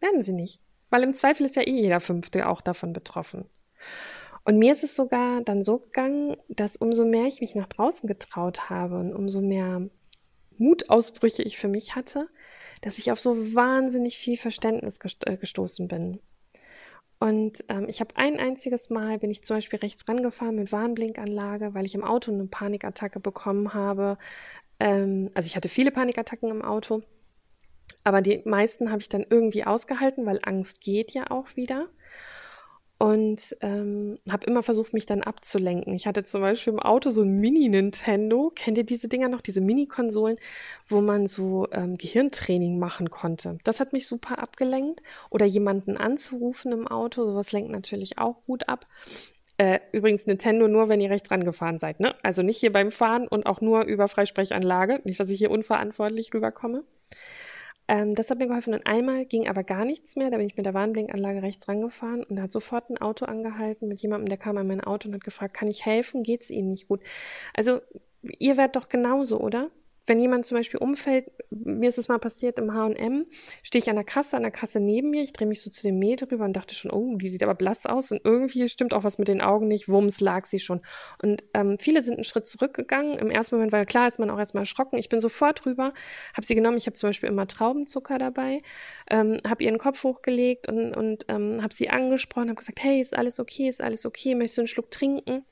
werden 0.00 0.22
sie 0.22 0.32
nicht. 0.32 0.60
Weil 0.90 1.02
im 1.02 1.14
Zweifel 1.14 1.44
ist 1.44 1.56
ja 1.56 1.62
eh 1.62 1.80
jeder 1.80 2.00
Fünfte 2.00 2.48
auch 2.48 2.62
davon 2.62 2.92
betroffen. 2.92 3.44
Und 4.44 4.58
mir 4.58 4.72
ist 4.72 4.84
es 4.84 4.96
sogar 4.96 5.42
dann 5.42 5.62
so 5.62 5.78
gegangen, 5.78 6.36
dass 6.48 6.76
umso 6.76 7.04
mehr 7.04 7.26
ich 7.26 7.42
mich 7.42 7.54
nach 7.54 7.66
draußen 7.66 8.06
getraut 8.06 8.70
habe 8.70 8.98
und 8.98 9.12
umso 9.12 9.42
mehr 9.42 9.90
Mutausbrüche 10.56 11.42
ich 11.42 11.58
für 11.58 11.68
mich 11.68 11.94
hatte, 11.94 12.28
dass 12.80 12.98
ich 12.98 13.12
auf 13.12 13.20
so 13.20 13.54
wahnsinnig 13.54 14.18
viel 14.18 14.36
Verständnis 14.36 14.98
äh, 15.26 15.36
gestoßen 15.36 15.88
bin. 15.88 16.20
Und 17.20 17.64
ähm, 17.68 17.86
ich 17.88 18.00
habe 18.00 18.16
ein 18.16 18.38
einziges 18.38 18.90
Mal, 18.90 19.18
bin 19.18 19.30
ich 19.30 19.42
zum 19.42 19.56
Beispiel 19.56 19.80
rechts 19.80 20.08
rangefahren 20.08 20.54
mit 20.54 20.70
Warnblinkanlage, 20.70 21.74
weil 21.74 21.84
ich 21.84 21.94
im 21.94 22.04
Auto 22.04 22.32
eine 22.32 22.46
Panikattacke 22.46 23.18
bekommen 23.18 23.74
habe. 23.74 24.18
Ähm, 24.78 25.28
also 25.34 25.46
ich 25.46 25.56
hatte 25.56 25.68
viele 25.68 25.90
Panikattacken 25.90 26.50
im 26.50 26.62
Auto, 26.62 27.02
aber 28.04 28.22
die 28.22 28.40
meisten 28.44 28.90
habe 28.90 29.00
ich 29.00 29.08
dann 29.08 29.26
irgendwie 29.28 29.66
ausgehalten, 29.66 30.26
weil 30.26 30.38
Angst 30.44 30.80
geht 30.80 31.12
ja 31.12 31.30
auch 31.30 31.56
wieder 31.56 31.88
und 32.98 33.56
ähm, 33.60 34.18
habe 34.28 34.46
immer 34.46 34.64
versucht, 34.64 34.92
mich 34.92 35.06
dann 35.06 35.22
abzulenken. 35.22 35.94
Ich 35.94 36.08
hatte 36.08 36.24
zum 36.24 36.40
Beispiel 36.40 36.72
im 36.72 36.80
Auto 36.80 37.10
so 37.10 37.22
ein 37.22 37.36
Mini-Nintendo. 37.36 38.52
Kennt 38.54 38.76
ihr 38.76 38.84
diese 38.84 39.06
Dinger 39.06 39.28
noch, 39.28 39.40
diese 39.40 39.60
Mini-Konsolen, 39.60 40.36
wo 40.88 41.00
man 41.00 41.26
so 41.28 41.68
ähm, 41.70 41.96
Gehirntraining 41.96 42.78
machen 42.78 43.10
konnte? 43.10 43.58
Das 43.62 43.78
hat 43.78 43.92
mich 43.92 44.08
super 44.08 44.40
abgelenkt. 44.40 45.02
Oder 45.30 45.46
jemanden 45.46 45.96
anzurufen 45.96 46.72
im 46.72 46.88
Auto, 46.88 47.24
sowas 47.24 47.52
lenkt 47.52 47.70
natürlich 47.70 48.18
auch 48.18 48.44
gut 48.46 48.68
ab. 48.68 48.86
Äh, 49.58 49.78
übrigens 49.92 50.26
Nintendo 50.26 50.66
nur, 50.66 50.88
wenn 50.88 51.00
ihr 51.00 51.10
rechts 51.10 51.30
rangefahren 51.30 51.78
seid, 51.78 52.00
ne? 52.00 52.14
Also 52.22 52.42
nicht 52.42 52.58
hier 52.58 52.72
beim 52.72 52.90
Fahren 52.90 53.28
und 53.28 53.46
auch 53.46 53.60
nur 53.60 53.82
über 53.84 54.08
Freisprechanlage. 54.08 55.00
Nicht, 55.04 55.20
dass 55.20 55.30
ich 55.30 55.38
hier 55.38 55.50
unverantwortlich 55.52 56.34
rüberkomme. 56.34 56.84
Ähm, 57.88 58.14
das 58.14 58.30
hat 58.30 58.38
mir 58.38 58.46
geholfen. 58.46 58.74
Und 58.74 58.86
einmal 58.86 59.24
ging 59.24 59.48
aber 59.48 59.64
gar 59.64 59.84
nichts 59.84 60.16
mehr. 60.16 60.30
Da 60.30 60.36
bin 60.36 60.46
ich 60.46 60.56
mit 60.56 60.66
der 60.66 60.74
Warnblinkanlage 60.74 61.42
rechts 61.42 61.66
rangefahren 61.68 62.22
und 62.24 62.40
hat 62.40 62.52
sofort 62.52 62.90
ein 62.90 62.98
Auto 62.98 63.24
angehalten 63.24 63.88
mit 63.88 64.02
jemandem, 64.02 64.28
der 64.28 64.38
kam 64.38 64.58
an 64.58 64.66
mein 64.66 64.82
Auto 64.82 65.08
und 65.08 65.14
hat 65.14 65.24
gefragt, 65.24 65.54
kann 65.54 65.68
ich 65.68 65.86
helfen? 65.86 66.22
Geht's 66.22 66.50
Ihnen 66.50 66.70
nicht 66.70 66.88
gut? 66.88 67.00
Also, 67.54 67.80
ihr 68.22 68.56
werdet 68.56 68.76
doch 68.76 68.88
genauso, 68.88 69.40
oder? 69.40 69.70
Wenn 70.08 70.20
jemand 70.20 70.44
zum 70.46 70.56
Beispiel 70.56 70.80
umfällt, 70.80 71.30
mir 71.50 71.88
ist 71.88 71.98
es 71.98 72.08
mal 72.08 72.18
passiert 72.18 72.58
im 72.58 72.74
H&M, 72.74 73.26
stehe 73.62 73.80
ich 73.80 73.90
an 73.90 73.96
der 73.96 74.04
Kasse, 74.04 74.36
an 74.36 74.42
der 74.42 74.52
Kasse 74.52 74.80
neben 74.80 75.10
mir, 75.10 75.22
ich 75.22 75.32
drehe 75.32 75.46
mich 75.46 75.62
so 75.62 75.70
zu 75.70 75.82
dem 75.82 75.98
Mädel 75.98 76.28
rüber 76.28 76.44
und 76.44 76.54
dachte 76.54 76.74
schon, 76.74 76.90
oh, 76.90 77.16
die 77.16 77.28
sieht 77.28 77.42
aber 77.42 77.54
blass 77.54 77.86
aus 77.86 78.10
und 78.10 78.20
irgendwie 78.24 78.68
stimmt 78.68 78.94
auch 78.94 79.04
was 79.04 79.18
mit 79.18 79.28
den 79.28 79.40
Augen 79.40 79.68
nicht, 79.68 79.88
wumms 79.88 80.20
lag 80.20 80.46
sie 80.46 80.58
schon. 80.58 80.80
Und 81.22 81.44
ähm, 81.54 81.78
viele 81.78 82.02
sind 82.02 82.14
einen 82.14 82.24
Schritt 82.24 82.46
zurückgegangen. 82.46 83.18
Im 83.18 83.30
ersten 83.30 83.56
Moment, 83.56 83.72
weil 83.72 83.84
klar 83.84 84.08
ist 84.08 84.18
man 84.18 84.30
auch 84.30 84.38
erstmal 84.38 84.62
erschrocken. 84.62 84.98
Ich 84.98 85.08
bin 85.08 85.20
sofort 85.20 85.66
rüber, 85.66 85.92
habe 86.34 86.46
sie 86.46 86.54
genommen, 86.54 86.78
ich 86.78 86.86
habe 86.86 86.94
zum 86.94 87.10
Beispiel 87.10 87.28
immer 87.28 87.46
Traubenzucker 87.46 88.18
dabei, 88.18 88.62
ähm, 89.10 89.40
habe 89.46 89.64
ihren 89.64 89.78
Kopf 89.78 90.02
hochgelegt 90.04 90.68
und, 90.68 90.96
und 90.96 91.26
ähm, 91.28 91.62
habe 91.62 91.74
sie 91.74 91.90
angesprochen, 91.90 92.48
habe 92.48 92.58
gesagt, 92.58 92.82
hey, 92.82 93.00
ist 93.00 93.16
alles 93.16 93.38
okay, 93.38 93.68
ist 93.68 93.82
alles 93.82 94.06
okay, 94.06 94.34
möchtest 94.34 94.58
du 94.58 94.60
einen 94.62 94.68
Schluck 94.68 94.90
trinken? 94.90 95.44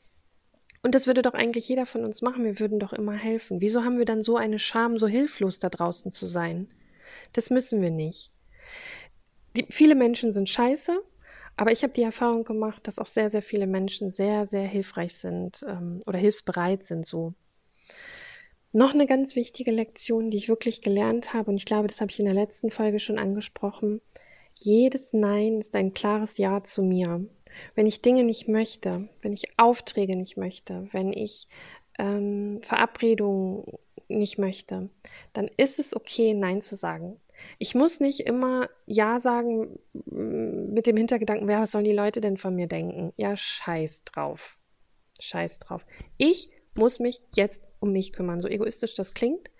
Und 0.86 0.94
das 0.94 1.08
würde 1.08 1.22
doch 1.22 1.34
eigentlich 1.34 1.68
jeder 1.68 1.84
von 1.84 2.04
uns 2.04 2.22
machen. 2.22 2.44
Wir 2.44 2.60
würden 2.60 2.78
doch 2.78 2.92
immer 2.92 3.14
helfen. 3.14 3.60
Wieso 3.60 3.82
haben 3.82 3.98
wir 3.98 4.04
dann 4.04 4.22
so 4.22 4.36
eine 4.36 4.60
Scham, 4.60 4.98
so 4.98 5.08
hilflos 5.08 5.58
da 5.58 5.68
draußen 5.68 6.12
zu 6.12 6.26
sein? 6.26 6.68
Das 7.32 7.50
müssen 7.50 7.82
wir 7.82 7.90
nicht. 7.90 8.30
Die, 9.56 9.66
viele 9.68 9.96
Menschen 9.96 10.30
sind 10.30 10.48
scheiße, 10.48 10.96
aber 11.56 11.72
ich 11.72 11.82
habe 11.82 11.92
die 11.92 12.04
Erfahrung 12.04 12.44
gemacht, 12.44 12.86
dass 12.86 13.00
auch 13.00 13.06
sehr, 13.06 13.30
sehr 13.30 13.42
viele 13.42 13.66
Menschen 13.66 14.12
sehr, 14.12 14.46
sehr 14.46 14.62
hilfreich 14.62 15.14
sind 15.14 15.66
ähm, 15.66 16.02
oder 16.06 16.18
hilfsbereit 16.18 16.84
sind 16.84 17.04
so. 17.04 17.34
Noch 18.72 18.94
eine 18.94 19.08
ganz 19.08 19.34
wichtige 19.34 19.72
Lektion, 19.72 20.30
die 20.30 20.36
ich 20.36 20.48
wirklich 20.48 20.82
gelernt 20.82 21.34
habe, 21.34 21.50
und 21.50 21.56
ich 21.56 21.64
glaube, 21.64 21.88
das 21.88 22.00
habe 22.00 22.12
ich 22.12 22.20
in 22.20 22.26
der 22.26 22.34
letzten 22.34 22.70
Folge 22.70 23.00
schon 23.00 23.18
angesprochen. 23.18 24.00
Jedes 24.54 25.12
Nein 25.12 25.58
ist 25.58 25.74
ein 25.74 25.94
klares 25.94 26.38
Ja 26.38 26.62
zu 26.62 26.84
mir. 26.84 27.26
Wenn 27.74 27.86
ich 27.86 28.02
Dinge 28.02 28.24
nicht 28.24 28.48
möchte, 28.48 29.08
wenn 29.22 29.32
ich 29.32 29.58
Aufträge 29.58 30.16
nicht 30.16 30.36
möchte, 30.36 30.86
wenn 30.92 31.12
ich 31.12 31.48
ähm, 31.98 32.60
Verabredungen 32.62 33.64
nicht 34.08 34.38
möchte, 34.38 34.90
dann 35.32 35.48
ist 35.56 35.78
es 35.78 35.94
okay, 35.94 36.34
Nein 36.34 36.60
zu 36.60 36.76
sagen. 36.76 37.20
Ich 37.58 37.74
muss 37.74 38.00
nicht 38.00 38.20
immer 38.20 38.68
Ja 38.86 39.18
sagen 39.18 39.78
mit 39.92 40.86
dem 40.86 40.96
Hintergedanken, 40.96 41.48
wer, 41.48 41.60
was 41.60 41.72
sollen 41.72 41.84
die 41.84 41.92
Leute 41.92 42.20
denn 42.20 42.36
von 42.36 42.54
mir 42.54 42.66
denken? 42.66 43.12
Ja, 43.16 43.36
scheiß 43.36 44.04
drauf. 44.04 44.58
Scheiß 45.20 45.58
drauf. 45.58 45.84
Ich 46.16 46.50
muss 46.74 46.98
mich 46.98 47.20
jetzt 47.34 47.62
um 47.80 47.92
mich 47.92 48.12
kümmern. 48.12 48.40
So 48.40 48.48
egoistisch 48.48 48.94
das 48.94 49.12
klingt, 49.12 49.50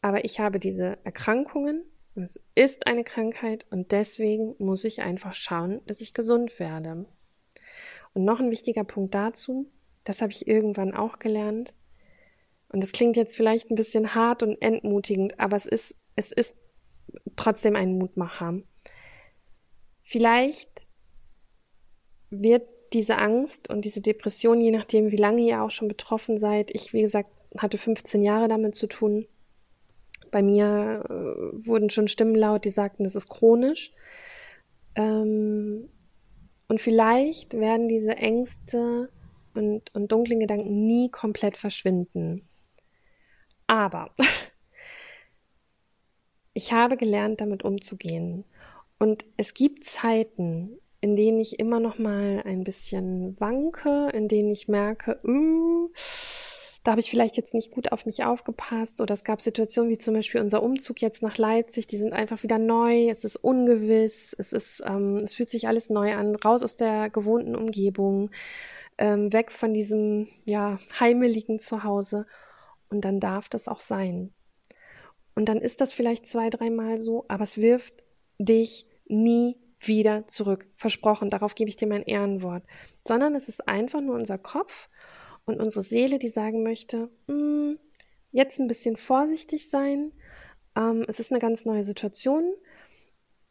aber 0.00 0.24
ich 0.24 0.40
habe 0.40 0.58
diese 0.58 0.98
Erkrankungen 1.04 1.84
es 2.24 2.40
ist 2.54 2.86
eine 2.86 3.04
Krankheit 3.04 3.66
und 3.70 3.92
deswegen 3.92 4.54
muss 4.58 4.84
ich 4.84 5.02
einfach 5.02 5.34
schauen, 5.34 5.82
dass 5.86 6.00
ich 6.00 6.14
gesund 6.14 6.58
werde. 6.58 7.04
Und 8.16 8.24
noch 8.24 8.40
ein 8.40 8.50
wichtiger 8.50 8.82
Punkt 8.82 9.14
dazu, 9.14 9.70
das 10.04 10.22
habe 10.22 10.32
ich 10.32 10.48
irgendwann 10.48 10.94
auch 10.94 11.18
gelernt. 11.18 11.74
Und 12.70 12.82
das 12.82 12.92
klingt 12.92 13.14
jetzt 13.14 13.36
vielleicht 13.36 13.70
ein 13.70 13.74
bisschen 13.74 14.14
hart 14.14 14.42
und 14.42 14.56
entmutigend, 14.62 15.38
aber 15.38 15.54
es 15.54 15.66
ist, 15.66 15.96
es 16.14 16.32
ist 16.32 16.56
trotzdem 17.36 17.76
ein 17.76 17.98
Mutmacher. 17.98 18.62
Vielleicht 20.00 20.86
wird 22.30 22.66
diese 22.94 23.18
Angst 23.18 23.68
und 23.68 23.84
diese 23.84 24.00
Depression, 24.00 24.62
je 24.62 24.70
nachdem, 24.70 25.10
wie 25.10 25.16
lange 25.16 25.42
ihr 25.42 25.60
auch 25.60 25.70
schon 25.70 25.88
betroffen 25.88 26.38
seid, 26.38 26.70
ich, 26.72 26.94
wie 26.94 27.02
gesagt, 27.02 27.28
hatte 27.58 27.76
15 27.76 28.22
Jahre 28.22 28.48
damit 28.48 28.76
zu 28.76 28.86
tun. 28.86 29.26
Bei 30.30 30.40
mir 30.40 31.04
äh, 31.04 31.66
wurden 31.66 31.90
schon 31.90 32.08
Stimmen 32.08 32.34
laut, 32.34 32.64
die 32.64 32.70
sagten, 32.70 33.04
das 33.04 33.14
ist 33.14 33.28
chronisch. 33.28 33.92
Ähm, 34.94 35.90
und 36.68 36.80
vielleicht 36.80 37.54
werden 37.54 37.88
diese 37.88 38.16
Ängste 38.16 39.10
und, 39.54 39.94
und 39.94 40.12
dunklen 40.12 40.40
Gedanken 40.40 40.86
nie 40.86 41.10
komplett 41.10 41.56
verschwinden. 41.56 42.48
Aber 43.66 44.12
ich 46.54 46.72
habe 46.72 46.96
gelernt, 46.96 47.40
damit 47.40 47.64
umzugehen. 47.64 48.44
Und 48.98 49.24
es 49.36 49.54
gibt 49.54 49.84
Zeiten, 49.84 50.78
in 51.00 51.16
denen 51.16 51.38
ich 51.38 51.58
immer 51.58 51.80
noch 51.80 51.98
mal 51.98 52.42
ein 52.44 52.64
bisschen 52.64 53.38
wanke, 53.38 54.10
in 54.12 54.28
denen 54.28 54.50
ich 54.50 54.66
merke, 54.66 55.20
uh, 55.24 55.90
da 56.86 56.92
habe 56.92 57.00
ich 57.00 57.10
vielleicht 57.10 57.36
jetzt 57.36 57.52
nicht 57.52 57.72
gut 57.72 57.90
auf 57.90 58.06
mich 58.06 58.22
aufgepasst 58.22 59.00
oder 59.00 59.12
es 59.12 59.24
gab 59.24 59.40
Situationen 59.40 59.90
wie 59.90 59.98
zum 59.98 60.14
Beispiel 60.14 60.40
unser 60.40 60.62
Umzug 60.62 61.02
jetzt 61.02 61.20
nach 61.20 61.36
Leipzig, 61.36 61.88
die 61.88 61.96
sind 61.96 62.12
einfach 62.12 62.44
wieder 62.44 62.58
neu, 62.58 63.08
es 63.08 63.24
ist 63.24 63.34
ungewiss, 63.34 64.36
es 64.38 64.52
ist, 64.52 64.84
ähm, 64.86 65.16
es 65.16 65.34
fühlt 65.34 65.48
sich 65.48 65.66
alles 65.66 65.90
neu 65.90 66.14
an, 66.14 66.36
raus 66.36 66.62
aus 66.62 66.76
der 66.76 67.10
gewohnten 67.10 67.56
Umgebung, 67.56 68.30
ähm, 68.98 69.32
weg 69.32 69.50
von 69.50 69.74
diesem, 69.74 70.28
ja, 70.44 70.76
heimeligen 71.00 71.58
Zuhause 71.58 72.24
und 72.88 73.04
dann 73.04 73.18
darf 73.18 73.48
das 73.48 73.66
auch 73.66 73.80
sein. 73.80 74.32
Und 75.34 75.48
dann 75.48 75.58
ist 75.58 75.80
das 75.80 75.92
vielleicht 75.92 76.24
zwei, 76.24 76.50
dreimal 76.50 77.00
so, 77.00 77.24
aber 77.26 77.42
es 77.42 77.60
wirft 77.60 78.04
dich 78.38 78.86
nie 79.06 79.56
wieder 79.80 80.28
zurück. 80.28 80.68
Versprochen, 80.76 81.30
darauf 81.30 81.56
gebe 81.56 81.68
ich 81.68 81.74
dir 81.74 81.88
mein 81.88 82.04
Ehrenwort. 82.04 82.62
Sondern 83.06 83.34
es 83.34 83.48
ist 83.48 83.66
einfach 83.66 84.00
nur 84.00 84.14
unser 84.14 84.38
Kopf 84.38 84.88
und 85.46 85.60
unsere 85.60 85.82
Seele, 85.82 86.18
die 86.18 86.28
sagen 86.28 86.62
möchte, 86.62 87.08
mm, 87.28 87.78
jetzt 88.32 88.58
ein 88.60 88.66
bisschen 88.66 88.96
vorsichtig 88.96 89.70
sein. 89.70 90.12
Ähm, 90.76 91.04
es 91.08 91.20
ist 91.20 91.32
eine 91.32 91.40
ganz 91.40 91.64
neue 91.64 91.84
Situation. 91.84 92.54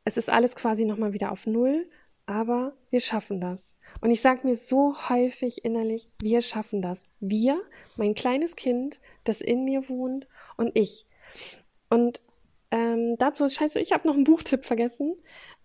Es 0.03 0.17
ist 0.17 0.29
alles 0.29 0.55
quasi 0.55 0.85
nochmal 0.85 1.13
wieder 1.13 1.31
auf 1.31 1.47
Null, 1.47 1.89
aber 2.27 2.73
wir 2.91 2.99
schaffen 2.99 3.41
das. 3.41 3.75
Und 4.01 4.11
ich 4.11 4.21
sage 4.21 4.45
mir 4.45 4.55
so 4.55 4.95
häufig 5.09 5.63
innerlich, 5.63 6.09
wir 6.21 6.41
schaffen 6.41 6.81
das. 6.81 7.05
Wir, 7.19 7.59
mein 7.95 8.13
kleines 8.13 8.55
Kind, 8.55 8.99
das 9.23 9.41
in 9.41 9.63
mir 9.63 9.89
wohnt 9.89 10.27
und 10.57 10.71
ich. 10.75 11.07
Und 11.89 12.21
ähm, 12.71 13.15
dazu, 13.17 13.47
scheiße, 13.47 13.79
ich 13.79 13.93
habe 13.93 14.07
noch 14.07 14.15
einen 14.15 14.25
Buchtipp 14.25 14.65
vergessen. 14.65 15.15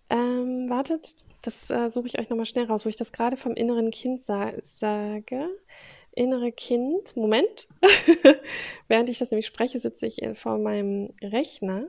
Ähm, 0.09 0.69
wartet, 0.69 1.25
das 1.43 1.69
äh, 1.69 1.89
suche 1.89 2.07
ich 2.07 2.19
euch 2.19 2.29
nochmal 2.29 2.45
schnell 2.45 2.65
raus, 2.65 2.85
wo 2.85 2.89
ich 2.89 2.95
das 2.95 3.11
gerade 3.11 3.37
vom 3.37 3.53
inneren 3.53 3.91
Kind 3.91 4.21
sa 4.21 4.51
sage 4.59 5.49
innere 6.13 6.51
Kind, 6.51 7.15
Moment, 7.15 7.67
während 8.87 9.09
ich 9.09 9.19
das 9.19 9.31
nämlich 9.31 9.47
spreche, 9.47 9.79
sitze 9.79 10.07
ich 10.07 10.21
vor 10.35 10.57
meinem 10.57 11.13
Rechner. 11.21 11.87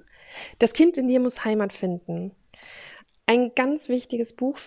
Das 0.58 0.72
Kind 0.72 0.96
in 0.98 1.08
dir 1.08 1.20
muss 1.20 1.44
Heimat 1.44 1.72
finden. 1.72 2.32
Ein 3.26 3.54
ganz 3.54 3.88
wichtiges 3.88 4.32
Buch, 4.32 4.58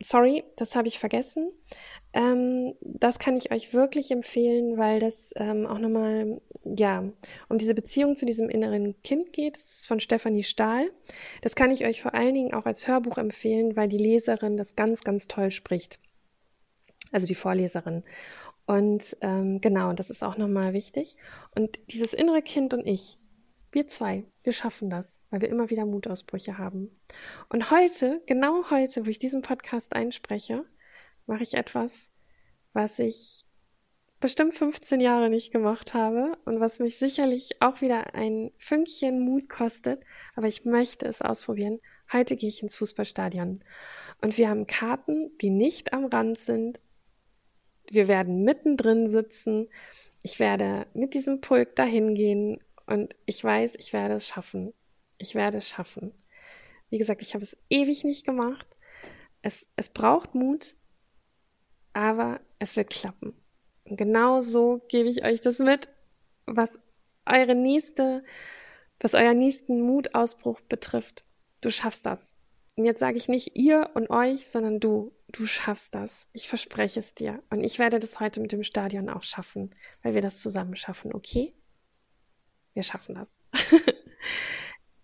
sorry, 0.00 0.44
das 0.56 0.76
habe 0.76 0.88
ich 0.88 0.98
vergessen. 0.98 1.52
Ähm, 2.12 2.74
das 2.80 3.18
kann 3.18 3.36
ich 3.36 3.50
euch 3.50 3.74
wirklich 3.74 4.10
empfehlen, 4.10 4.78
weil 4.78 5.00
das 5.00 5.32
ähm, 5.36 5.66
auch 5.66 5.78
nochmal, 5.78 6.40
ja, 6.64 7.04
um 7.48 7.58
diese 7.58 7.74
Beziehung 7.74 8.14
zu 8.14 8.24
diesem 8.24 8.48
inneren 8.48 9.00
Kind 9.02 9.32
geht. 9.32 9.56
Das 9.56 9.64
ist 9.64 9.88
von 9.88 10.00
Stefanie 10.00 10.44
Stahl. 10.44 10.90
Das 11.42 11.56
kann 11.56 11.70
ich 11.70 11.84
euch 11.84 12.02
vor 12.02 12.14
allen 12.14 12.34
Dingen 12.34 12.54
auch 12.54 12.66
als 12.66 12.86
Hörbuch 12.86 13.18
empfehlen, 13.18 13.76
weil 13.76 13.88
die 13.88 13.98
Leserin 13.98 14.56
das 14.56 14.76
ganz, 14.76 15.02
ganz 15.02 15.26
toll 15.26 15.50
spricht. 15.50 15.98
Also 17.10 17.26
die 17.26 17.34
Vorleserin. 17.34 18.02
Und 18.66 19.16
ähm, 19.20 19.60
genau, 19.60 19.92
das 19.92 20.10
ist 20.10 20.22
auch 20.22 20.36
nochmal 20.36 20.72
wichtig. 20.72 21.16
Und 21.54 21.78
dieses 21.90 22.14
innere 22.14 22.42
Kind 22.42 22.72
und 22.72 22.86
ich, 22.86 23.18
wir 23.72 23.86
zwei, 23.88 24.24
wir 24.42 24.52
schaffen 24.52 24.88
das, 24.88 25.22
weil 25.30 25.42
wir 25.42 25.48
immer 25.48 25.70
wieder 25.70 25.84
Mutausbrüche 25.84 26.58
haben. 26.58 26.90
Und 27.48 27.70
heute, 27.70 28.22
genau 28.26 28.70
heute, 28.70 29.04
wo 29.04 29.10
ich 29.10 29.18
diesen 29.18 29.42
Podcast 29.42 29.94
einspreche, 29.94 30.64
mache 31.26 31.42
ich 31.42 31.54
etwas, 31.54 32.10
was 32.72 32.98
ich 32.98 33.44
bestimmt 34.20 34.54
15 34.54 35.00
Jahre 35.00 35.28
nicht 35.28 35.52
gemacht 35.52 35.92
habe 35.92 36.38
und 36.46 36.58
was 36.58 36.78
mich 36.78 36.98
sicherlich 36.98 37.60
auch 37.60 37.82
wieder 37.82 38.14
ein 38.14 38.52
Fünkchen 38.56 39.20
Mut 39.20 39.50
kostet, 39.50 40.02
aber 40.34 40.46
ich 40.46 40.64
möchte 40.64 41.06
es 41.06 41.20
ausprobieren. 41.20 41.78
Heute 42.10 42.34
gehe 42.36 42.48
ich 42.48 42.62
ins 42.62 42.76
Fußballstadion 42.76 43.62
und 44.22 44.38
wir 44.38 44.48
haben 44.48 44.66
Karten, 44.66 45.36
die 45.42 45.50
nicht 45.50 45.92
am 45.92 46.06
Rand 46.06 46.38
sind, 46.38 46.80
wir 47.90 48.08
werden 48.08 48.44
mittendrin 48.44 49.08
sitzen. 49.08 49.68
Ich 50.22 50.38
werde 50.40 50.86
mit 50.94 51.14
diesem 51.14 51.40
Pulk 51.40 51.76
dahin 51.76 52.14
gehen 52.14 52.60
und 52.86 53.14
ich 53.26 53.42
weiß, 53.42 53.74
ich 53.76 53.92
werde 53.92 54.14
es 54.14 54.26
schaffen. 54.26 54.72
Ich 55.18 55.34
werde 55.34 55.58
es 55.58 55.68
schaffen. 55.68 56.12
Wie 56.90 56.98
gesagt, 56.98 57.22
ich 57.22 57.34
habe 57.34 57.44
es 57.44 57.56
ewig 57.70 58.04
nicht 58.04 58.24
gemacht. 58.24 58.66
Es, 59.42 59.68
es 59.76 59.88
braucht 59.88 60.34
Mut, 60.34 60.74
aber 61.92 62.40
es 62.58 62.76
wird 62.76 62.90
klappen. 62.90 63.34
Und 63.84 63.96
genau 63.96 64.40
so 64.40 64.80
gebe 64.88 65.08
ich 65.08 65.24
euch 65.24 65.40
das 65.40 65.58
mit, 65.58 65.88
was 66.46 66.78
eure 67.26 67.54
nächste, 67.54 68.24
was 69.00 69.14
euer 69.14 69.34
nächsten 69.34 69.82
Mutausbruch 69.82 70.60
betrifft. 70.62 71.24
Du 71.60 71.70
schaffst 71.70 72.06
das. 72.06 72.34
Und 72.76 72.84
jetzt 72.84 73.00
sage 73.00 73.16
ich 73.16 73.28
nicht 73.28 73.56
ihr 73.56 73.90
und 73.94 74.10
euch, 74.10 74.48
sondern 74.48 74.80
du. 74.80 75.12
Du 75.36 75.46
schaffst 75.46 75.96
das. 75.96 76.28
Ich 76.32 76.48
verspreche 76.48 77.00
es 77.00 77.12
dir. 77.12 77.42
Und 77.50 77.64
ich 77.64 77.80
werde 77.80 77.98
das 77.98 78.20
heute 78.20 78.40
mit 78.40 78.52
dem 78.52 78.62
Stadion 78.62 79.08
auch 79.08 79.24
schaffen, 79.24 79.74
weil 80.02 80.14
wir 80.14 80.22
das 80.22 80.40
zusammen 80.40 80.76
schaffen, 80.76 81.12
okay? 81.12 81.52
Wir 82.72 82.84
schaffen 82.84 83.16
das. 83.16 83.40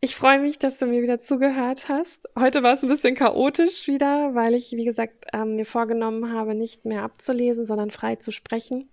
ich 0.00 0.14
freue 0.14 0.38
mich, 0.38 0.60
dass 0.60 0.78
du 0.78 0.86
mir 0.86 1.02
wieder 1.02 1.18
zugehört 1.18 1.88
hast. 1.88 2.28
Heute 2.38 2.62
war 2.62 2.74
es 2.74 2.84
ein 2.84 2.88
bisschen 2.88 3.16
chaotisch 3.16 3.88
wieder, 3.88 4.32
weil 4.36 4.54
ich, 4.54 4.70
wie 4.70 4.84
gesagt, 4.84 5.26
ähm, 5.32 5.56
mir 5.56 5.66
vorgenommen 5.66 6.32
habe, 6.32 6.54
nicht 6.54 6.84
mehr 6.84 7.02
abzulesen, 7.02 7.66
sondern 7.66 7.90
frei 7.90 8.14
zu 8.14 8.30
sprechen. 8.30 8.88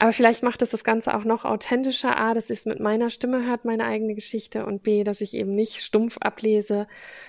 Aber 0.00 0.12
vielleicht 0.12 0.44
macht 0.44 0.62
es 0.62 0.70
das 0.70 0.84
Ganze 0.84 1.14
auch 1.14 1.24
noch 1.24 1.44
authentischer. 1.44 2.16
A, 2.16 2.32
dass 2.32 2.50
es 2.50 2.66
mit 2.66 2.78
meiner 2.78 3.10
Stimme 3.10 3.44
hört, 3.46 3.64
meine 3.64 3.84
eigene 3.84 4.14
Geschichte. 4.14 4.64
Und 4.64 4.84
B, 4.84 5.02
dass 5.02 5.20
ich 5.20 5.34
eben 5.34 5.54
nicht 5.54 5.82
stumpf 5.82 6.18
ablese, 6.20 6.86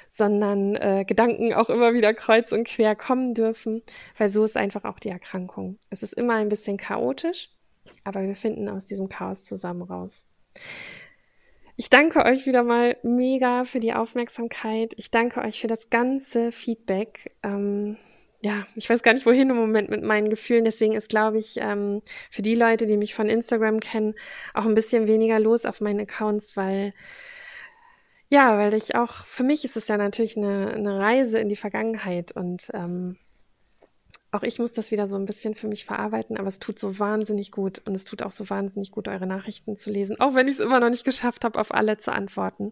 sondern 0.07 0.75
äh, 0.75 1.03
Gedanken 1.07 1.53
auch 1.53 1.69
immer 1.69 1.93
wieder 1.93 2.13
kreuz 2.13 2.51
und 2.51 2.67
quer 2.67 2.95
kommen 2.95 3.33
dürfen. 3.33 3.81
Weil 4.17 4.29
so 4.29 4.45
ist 4.45 4.55
einfach 4.55 4.83
auch 4.83 4.99
die 4.99 5.09
Erkrankung. 5.09 5.79
Es 5.89 6.03
ist 6.03 6.13
immer 6.13 6.35
ein 6.35 6.49
bisschen 6.49 6.77
chaotisch, 6.77 7.49
aber 8.03 8.21
wir 8.21 8.35
finden 8.35 8.69
aus 8.69 8.85
diesem 8.85 9.09
Chaos 9.09 9.45
zusammen 9.45 9.81
raus. 9.81 10.25
Ich 11.75 11.89
danke 11.89 12.25
euch 12.25 12.45
wieder 12.45 12.61
mal 12.61 12.97
mega 13.03 13.63
für 13.63 13.79
die 13.79 13.93
Aufmerksamkeit. 13.93 14.93
Ich 14.97 15.11
danke 15.11 15.41
euch 15.41 15.61
für 15.61 15.67
das 15.67 15.89
ganze 15.89 16.51
Feedback. 16.51 17.35
Ähm, 17.41 17.95
ja, 18.41 18.65
ich 18.75 18.89
weiß 18.89 19.01
gar 19.01 19.13
nicht, 19.13 19.25
wohin 19.25 19.49
im 19.49 19.57
Moment 19.57 19.89
mit 19.89 20.03
meinen 20.03 20.29
Gefühlen. 20.29 20.63
Deswegen 20.63 20.95
ist, 20.95 21.09
glaube 21.09 21.39
ich, 21.39 21.57
ähm, 21.57 22.01
für 22.31 22.41
die 22.41 22.55
Leute, 22.55 22.85
die 22.85 22.97
mich 22.97 23.13
von 23.13 23.27
Instagram 23.27 23.79
kennen, 23.79 24.15
auch 24.53 24.65
ein 24.65 24.73
bisschen 24.73 25.07
weniger 25.07 25.39
los 25.39 25.65
auf 25.65 25.81
meinen 25.81 25.99
Accounts, 26.01 26.55
weil 26.55 26.93
ja, 28.29 28.57
weil 28.57 28.73
ich 28.75 28.95
auch, 28.95 29.25
für 29.25 29.43
mich 29.43 29.65
ist 29.65 29.75
es 29.75 29.87
ja 29.87 29.97
natürlich 29.97 30.37
eine, 30.37 30.73
eine 30.73 30.99
Reise 30.99 31.39
in 31.39 31.49
die 31.49 31.55
Vergangenheit 31.55 32.31
und 32.31 32.67
ähm, 32.73 33.17
auch 34.31 34.43
ich 34.43 34.59
muss 34.59 34.73
das 34.73 34.91
wieder 34.91 35.07
so 35.07 35.15
ein 35.15 35.25
bisschen 35.25 35.55
für 35.55 35.67
mich 35.67 35.85
verarbeiten, 35.85 36.37
aber 36.37 36.47
es 36.47 36.59
tut 36.59 36.77
so 36.77 36.99
wahnsinnig 36.99 37.51
gut 37.51 37.81
und 37.85 37.95
es 37.95 38.05
tut 38.05 38.21
auch 38.21 38.31
so 38.31 38.49
wahnsinnig 38.49 38.91
gut, 38.91 39.07
eure 39.07 39.25
Nachrichten 39.25 39.75
zu 39.75 39.89
lesen, 39.89 40.19
auch 40.19 40.35
wenn 40.35 40.47
ich 40.47 40.55
es 40.55 40.59
immer 40.59 40.79
noch 40.79 40.89
nicht 40.89 41.05
geschafft 41.05 41.43
habe, 41.43 41.59
auf 41.59 41.73
alle 41.73 41.97
zu 41.97 42.11
antworten. 42.11 42.71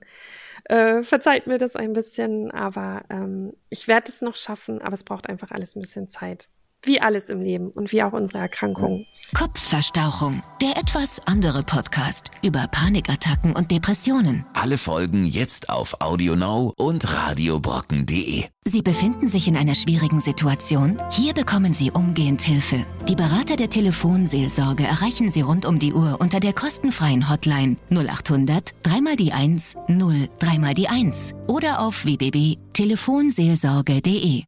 Äh, 0.66 1.02
verzeiht 1.04 1.48
mir 1.48 1.58
das 1.58 1.76
ein 1.76 1.94
bisschen, 1.94 2.52
aber 2.52 3.04
ähm, 3.10 3.54
ich 3.70 3.88
werde 3.88 4.10
es 4.10 4.22
noch 4.22 4.36
schaffen, 4.36 4.82
aber 4.82 4.94
es 4.94 5.04
braucht 5.04 5.28
einfach 5.30 5.52
alles 5.52 5.76
ein 5.76 5.82
bisschen 5.82 6.08
Zeit. 6.08 6.50
Wie 6.84 7.02
alles 7.02 7.30
im 7.30 7.42
Leben 7.42 7.70
und 7.70 7.92
wie 7.92 8.04
auch 8.04 8.14
unsere 8.14 8.40
Erkrankungen. 8.40 9.06
Kopfverstauchung. 9.36 10.42
Der 10.62 10.78
etwas 10.78 11.26
andere 11.28 11.64
Podcast 11.64 12.32
über 12.44 12.68
Panikattacken 12.72 13.56
und 13.56 13.72
Depressionen. 13.72 14.46
Alle 14.54 14.78
Folgen 14.78 15.26
jetzt 15.26 15.70
auf 15.70 16.02
AudioNow 16.02 16.74
und 16.78 17.12
radiobrocken.de. 17.12 18.46
Sie 18.66 18.82
befinden 18.82 19.30
sich 19.30 19.48
in 19.48 19.56
einer 19.56 19.76
schwierigen 19.76 20.20
Situation? 20.20 21.02
Hier 21.12 21.34
bekommen 21.34 21.74
Sie 21.74 21.92
umgehend 21.92 22.42
Hilfe. 22.42 22.86
Die 23.08 23.16
Berater 23.16 23.56
der 23.56 23.70
Telefonseelsorge 23.70 24.84
erreichen 24.84 25.32
Sie 25.32 25.42
rund 25.42 25.66
um 25.66 25.80
die 25.80 25.94
Uhr 25.94 26.18
unter 26.20 26.40
der 26.40 26.54
kostenfreien 26.54 27.30
Hotline 27.30 27.78
0800 27.90 28.76
3 28.84 29.16
die 29.16 29.32
1 29.32 29.76
0 29.88 30.28
3 30.40 30.74
die 30.74 30.90
1 30.90 31.34
oder 31.48 31.80
auf 31.80 32.04
www.telefonseelsorge.de. 32.06 34.48